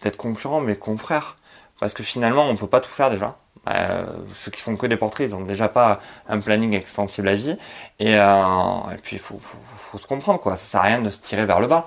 d'être 0.03 0.17
concurrent, 0.17 0.61
mais 0.61 0.77
confrère. 0.77 1.37
Parce 1.79 1.95
que 1.95 2.03
finalement, 2.03 2.49
on 2.49 2.57
peut 2.57 2.67
pas 2.67 2.81
tout 2.81 2.91
faire 2.91 3.11
déjà. 3.11 3.37
Euh, 3.69 4.07
ceux 4.33 4.51
qui 4.51 4.61
font 4.61 4.77
que 4.77 4.87
des 4.87 4.97
portraits, 4.97 5.29
ils 5.29 5.35
ont 5.35 5.43
déjà 5.43 5.69
pas 5.69 6.01
un 6.29 6.41
planning 6.41 6.75
extensible 6.75 7.29
à 7.29 7.35
vie. 7.35 7.57
Et, 7.99 8.17
euh, 8.19 8.93
et 8.93 8.97
puis, 9.03 9.17
il 9.17 9.19
faut, 9.19 9.39
faut, 9.43 9.59
faut, 9.91 9.99
se 9.99 10.07
comprendre, 10.07 10.41
quoi. 10.41 10.57
Ça 10.57 10.65
sert 10.65 10.81
à 10.81 10.85
rien 10.85 11.01
de 11.01 11.11
se 11.11 11.19
tirer 11.19 11.45
vers 11.47 11.61
le 11.61 11.67
bas 11.67 11.87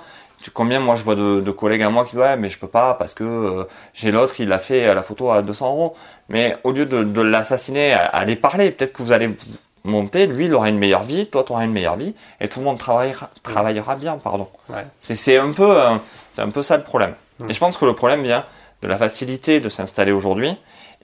combien 0.54 0.80
moi 0.80 0.96
je 0.96 1.04
vois 1.04 1.16
de, 1.16 1.40
de, 1.40 1.52
collègues 1.52 1.84
à 1.84 1.90
moi 1.90 2.04
qui 2.04 2.12
disent 2.12 2.20
ouais 2.20 2.36
mais 2.36 2.50
je 2.50 2.60
peux 2.60 2.68
pas 2.68 2.96
parce 2.96 3.14
que 3.14 3.24
euh, 3.24 3.64
j'ai 3.94 4.12
l'autre 4.12 4.40
il 4.40 4.52
a 4.52 4.60
fait 4.60 4.94
la 4.94 5.02
photo 5.02 5.32
à 5.32 5.42
200 5.42 5.70
euros 5.70 5.96
mais 6.28 6.58
au 6.64 6.72
lieu 6.72 6.86
de, 6.86 7.04
de 7.04 7.22
l'assassiner 7.22 7.94
allez 7.94 8.36
parler 8.36 8.72
peut-être 8.72 8.94
que 8.94 9.02
vous 9.04 9.12
allez 9.12 9.34
monter 9.84 10.28
lui 10.28 10.46
il 10.46 10.54
aura 10.54 10.70
une 10.70 10.78
meilleure 10.78 11.04
vie 11.04 11.28
toi 11.28 11.44
tu 11.44 11.52
auras 11.52 11.66
une 11.66 11.72
meilleure 11.72 11.98
vie 11.98 12.16
et 12.40 12.48
tout 12.48 12.60
le 12.60 12.66
monde 12.66 12.78
travaillera 12.78 13.30
travaillera 13.44 13.96
bien 13.96 14.18
pardon. 14.18 14.48
Ouais. 14.70 14.86
c'est 15.02 15.38
un 15.38 15.52
peu 15.52 15.78
euh, 15.78 15.96
c'est 16.32 16.42
un 16.42 16.50
peu 16.50 16.64
ça 16.64 16.78
le 16.78 16.84
problème. 16.84 17.16
Et 17.50 17.54
je 17.54 17.60
pense 17.60 17.78
que 17.78 17.86
le 17.86 17.94
problème 17.94 18.24
vient 18.24 18.46
de 18.82 18.88
la 18.88 18.98
facilité 18.98 19.60
de 19.60 19.70
s'installer 19.70 20.12
aujourd'hui 20.12 20.56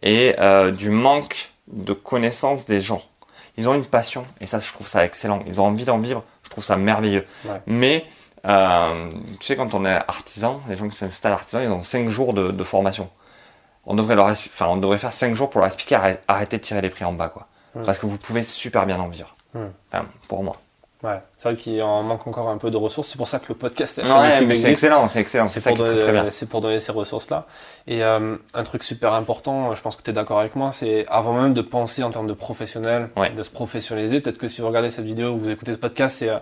et 0.01 0.35
euh, 0.39 0.71
du 0.71 0.89
manque 0.89 1.51
de 1.67 1.93
connaissance 1.93 2.65
des 2.65 2.79
gens. 2.79 3.01
Ils 3.57 3.67
ont 3.67 3.73
une 3.73 3.85
passion 3.85 4.25
et 4.39 4.45
ça 4.45 4.59
je 4.59 4.71
trouve 4.71 4.87
ça 4.87 5.03
excellent. 5.03 5.41
Ils 5.47 5.59
ont 5.59 5.65
envie 5.65 5.85
d'en 5.85 5.97
vivre 5.97 6.23
je 6.43 6.49
trouve 6.49 6.63
ça 6.63 6.77
merveilleux. 6.77 7.25
Mais 7.67 8.05
euh, 8.47 9.09
tu 9.39 9.45
sais, 9.45 9.55
quand 9.55 9.73
on 9.73 9.85
est 9.85 9.99
artisan, 10.07 10.61
les 10.67 10.75
gens 10.75 10.87
qui 10.87 10.95
s'installent 10.95 11.33
artisans, 11.33 11.61
ils 11.63 11.69
ont 11.69 11.83
5 11.83 12.09
jours 12.09 12.33
de, 12.33 12.51
de, 12.51 12.63
formation. 12.63 13.09
On 13.85 13.95
devrait, 13.95 14.15
leur, 14.15 14.27
enfin, 14.27 14.67
on 14.67 14.77
devrait 14.77 14.97
faire 14.97 15.13
5 15.13 15.35
jours 15.35 15.49
pour 15.49 15.59
leur 15.59 15.67
expliquer 15.67 15.99
arrêtez 16.27 16.57
de 16.57 16.63
tirer 16.63 16.81
les 16.81 16.89
prix 16.89 17.05
en 17.05 17.13
bas, 17.13 17.29
quoi. 17.29 17.47
Parce 17.73 17.99
que 17.99 18.05
vous 18.05 18.17
pouvez 18.17 18.43
super 18.43 18.85
bien 18.85 18.99
en 18.99 19.07
vivre. 19.07 19.35
Enfin, 19.55 20.05
pour 20.27 20.43
moi. 20.43 20.57
Ouais, 21.01 21.21
c'est 21.37 21.49
vrai 21.49 21.57
qu'il 21.57 21.81
en 21.81 22.03
manque 22.03 22.27
encore 22.27 22.49
un 22.49 22.57
peu 22.57 22.71
de 22.71 22.75
ressources. 22.75 23.07
C'est 23.07 23.17
pour 23.17 23.27
ça 23.27 23.39
que 23.39 23.45
le 23.47 23.55
podcast 23.55 23.99
est 23.99 24.03
ouais, 24.03 24.45
mais 24.45 24.53
c'est 24.53 24.69
excellent, 24.69 25.07
c'est 25.07 25.21
excellent. 25.21 25.47
C'est 25.47 25.61
ça 25.61 25.71
qui 25.71 25.81
est 25.81 25.99
très, 25.99 26.11
bien. 26.11 26.29
C'est 26.29 26.47
pour 26.47 26.59
donner 26.59 26.81
ces 26.81 26.91
ressources-là. 26.91 27.45
Et 27.87 28.03
euh, 28.03 28.35
un 28.53 28.63
truc 28.63 28.83
super 28.83 29.13
important, 29.13 29.73
je 29.75 29.81
pense 29.81 29.95
que 29.95 30.01
tu 30.01 30.09
es 30.09 30.13
d'accord 30.13 30.39
avec 30.39 30.57
moi, 30.57 30.73
c'est 30.73 31.05
avant 31.07 31.33
même 31.33 31.53
de 31.53 31.61
penser 31.61 32.03
en 32.03 32.11
termes 32.11 32.27
de 32.27 32.33
professionnel, 32.33 33.09
de 33.33 33.43
se 33.43 33.49
professionnaliser. 33.49 34.19
Peut-être 34.19 34.37
que 34.37 34.49
si 34.49 34.59
vous 34.59 34.67
regardez 34.67 34.89
cette 34.89 35.05
vidéo 35.05 35.29
ou 35.29 35.37
vous 35.37 35.49
écoutez 35.49 35.71
ce 35.71 35.77
podcast, 35.77 36.17
c'est 36.17 36.29
euh, 36.29 36.39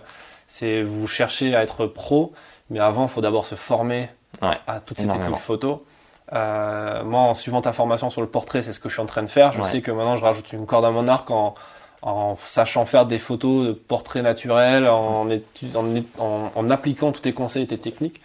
c'est 0.48 0.82
vous 0.82 1.06
cherchez 1.06 1.54
à 1.54 1.62
être 1.62 1.86
pro, 1.86 2.32
mais 2.70 2.80
avant, 2.80 3.04
il 3.04 3.10
faut 3.10 3.20
d'abord 3.20 3.46
se 3.46 3.54
former 3.54 4.08
à 4.40 4.80
toutes 4.80 4.98
ces 4.98 5.06
techniques 5.06 5.36
photo. 5.36 5.84
Euh, 6.32 7.04
moi, 7.04 7.20
en 7.20 7.34
suivant 7.34 7.60
ta 7.60 7.72
formation 7.72 8.10
sur 8.10 8.20
le 8.20 8.26
portrait, 8.26 8.62
c'est 8.62 8.72
ce 8.72 8.80
que 8.80 8.88
je 8.88 8.94
suis 8.94 9.02
en 9.02 9.06
train 9.06 9.22
de 9.22 9.28
faire. 9.28 9.52
Je 9.52 9.62
sais 9.62 9.80
que 9.80 9.90
maintenant, 9.90 10.16
je 10.16 10.24
rajoute 10.24 10.52
une 10.52 10.66
corde 10.66 10.84
à 10.84 10.90
mon 10.90 11.08
arc 11.08 11.30
en, 11.30 11.54
en 12.02 12.36
sachant 12.44 12.86
faire 12.86 13.06
des 13.06 13.18
photos 13.18 13.66
de 13.66 13.72
portraits 13.72 14.22
naturels, 14.22 14.88
en, 14.88 15.26
en, 15.26 16.50
en, 16.54 16.70
appliquant 16.70 17.12
tous 17.12 17.22
tes 17.22 17.32
conseils 17.32 17.62
et 17.62 17.66
tes 17.66 17.78
techniques. 17.78 18.20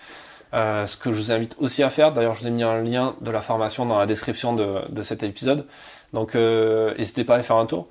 Euh, 0.54 0.86
ce 0.86 0.98
que 0.98 1.12
je 1.12 1.18
vous 1.18 1.32
invite 1.32 1.56
aussi 1.60 1.82
à 1.82 1.90
faire, 1.90 2.12
d'ailleurs 2.12 2.36
je 2.36 2.42
vous 2.42 2.48
ai 2.48 2.52
mis 2.52 2.62
un 2.62 2.82
lien 2.82 3.16
de 3.22 3.32
la 3.32 3.42
formation 3.42 3.88
dans 3.88 3.98
la 3.98 4.06
description 4.06 4.54
de, 4.54 4.82
de 4.88 5.02
cet 5.02 5.24
épisode, 5.24 5.66
donc 6.14 6.36
euh, 6.36 6.94
n'hésitez 6.96 7.24
pas 7.24 7.38
à 7.38 7.42
faire 7.42 7.56
un 7.56 7.66
tour. 7.66 7.88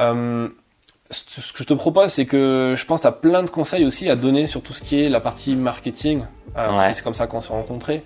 Euh, 0.00 0.48
ce 1.10 1.52
que 1.52 1.60
je 1.60 1.64
te 1.64 1.74
propose, 1.74 2.12
c'est 2.12 2.26
que 2.26 2.74
je 2.76 2.84
pense 2.84 3.06
à 3.06 3.12
plein 3.12 3.42
de 3.42 3.48
conseils 3.48 3.84
aussi 3.84 4.10
à 4.10 4.16
donner 4.16 4.46
sur 4.46 4.62
tout 4.62 4.74
ce 4.74 4.82
qui 4.82 5.02
est 5.02 5.08
la 5.08 5.20
partie 5.20 5.56
marketing, 5.56 6.20
euh, 6.20 6.68
parce 6.68 6.84
que 6.84 6.92
c'est 6.92 7.02
comme 7.02 7.14
ça 7.14 7.26
qu'on 7.26 7.40
s'est 7.40 7.52
rencontrés, 7.52 8.02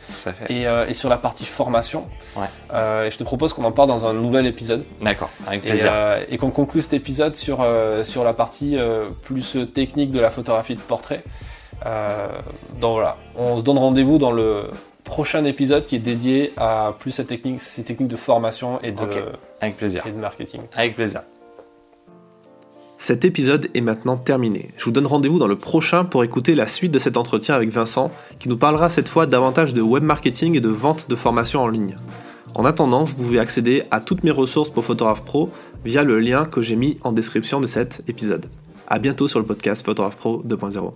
et, 0.49 0.69
euh, 0.69 0.87
et, 0.87 0.95
sur 0.95 1.09
la 1.09 1.19
partie 1.19 1.45
formation. 1.45 2.09
Ouais. 2.37 2.47
Euh, 2.73 3.07
et 3.07 3.11
je 3.11 3.19
te 3.19 3.25
propose 3.25 3.53
qu'on 3.55 3.65
en 3.65 3.73
parle 3.73 3.89
dans 3.89 4.07
un 4.07 4.13
nouvel 4.13 4.47
épisode. 4.47 4.85
D'accord, 5.01 5.31
avec 5.49 5.63
plaisir. 5.63 5.93
Et, 6.29 6.35
et 6.35 6.39
qu'on 6.39 6.51
conclue 6.51 6.81
cet 6.81 6.93
épisode 6.93 7.35
sur, 7.35 7.67
sur 8.05 8.23
la 8.23 8.35
partie 8.35 8.79
plus 9.23 9.59
technique 9.75 10.13
de 10.13 10.21
la 10.21 10.31
photographie 10.31 10.75
de 10.75 10.81
portrait. 10.81 11.25
donc 12.81 12.93
voilà, 12.93 13.17
on 13.37 13.57
se 13.57 13.63
donne 13.63 13.79
rendez-vous 13.79 14.19
dans 14.19 14.33
le 14.33 14.71
prochain 15.03 15.45
épisode 15.45 15.87
qui 15.87 15.97
est 15.97 15.99
dédié 15.99 16.53
à 16.57 16.95
plus 17.01 17.11
ces 17.11 17.27
techniques, 17.27 17.61
ces 17.61 17.83
techniques 17.83 18.09
de 18.09 18.17
formation 18.17 18.81
et 18.83 18.93
de, 18.93 19.09
avec 19.61 19.77
plaisir. 19.77 20.07
et 20.07 20.13
de 20.13 20.19
marketing. 20.19 20.61
Avec 20.77 20.95
plaisir. 20.95 21.23
Cet 23.03 23.25
épisode 23.25 23.69
est 23.75 23.81
maintenant 23.81 24.17
terminé. 24.17 24.69
Je 24.77 24.85
vous 24.85 24.93
donne 24.93 25.09
rendez-vous 25.09 25.41
dans 25.41 25.49
le 25.49 25.59
prochain 25.59 26.05
pour 26.05 26.23
écouter 26.23 26.55
la 26.55 26.69
suite 26.69 26.93
de 26.93 27.01
cet 27.01 27.17
entretien 27.17 27.57
avec 27.57 27.69
Vincent, 27.69 28.13
qui 28.39 28.49
nous 28.49 28.57
parlera 28.57 28.91
cette 28.91 29.09
fois 29.09 29.27
davantage 29.27 29.75
de 29.75 29.83
web 29.83 30.05
marketing 30.05 30.57
et 30.57 30.61
de 30.61 30.69
vente 30.69 31.11
de 31.11 31.17
formation 31.17 31.63
en 31.63 31.67
ligne. 31.67 31.97
En 32.55 32.65
attendant, 32.65 33.03
vous 33.03 33.17
pouvez 33.17 33.41
accéder 33.41 33.83
à 33.91 33.99
toutes 33.99 34.23
mes 34.23 34.31
ressources 34.31 34.71
pour 34.71 34.85
Photographe 34.85 35.25
Pro 35.25 35.51
via 35.85 36.05
le 36.05 36.21
lien 36.21 36.45
que 36.45 36.63
j'ai 36.63 36.77
mis 36.77 36.97
en 37.03 37.11
description 37.11 37.61
de 37.61 37.67
cet 37.67 38.05
épisode. 38.07 38.47
A 38.87 39.01
bientôt 39.01 39.27
sur 39.27 39.41
le 39.41 39.47
podcast 39.47 39.85
Photographe 39.85 40.17
Pro 40.17 40.41
2.0. 40.47 40.93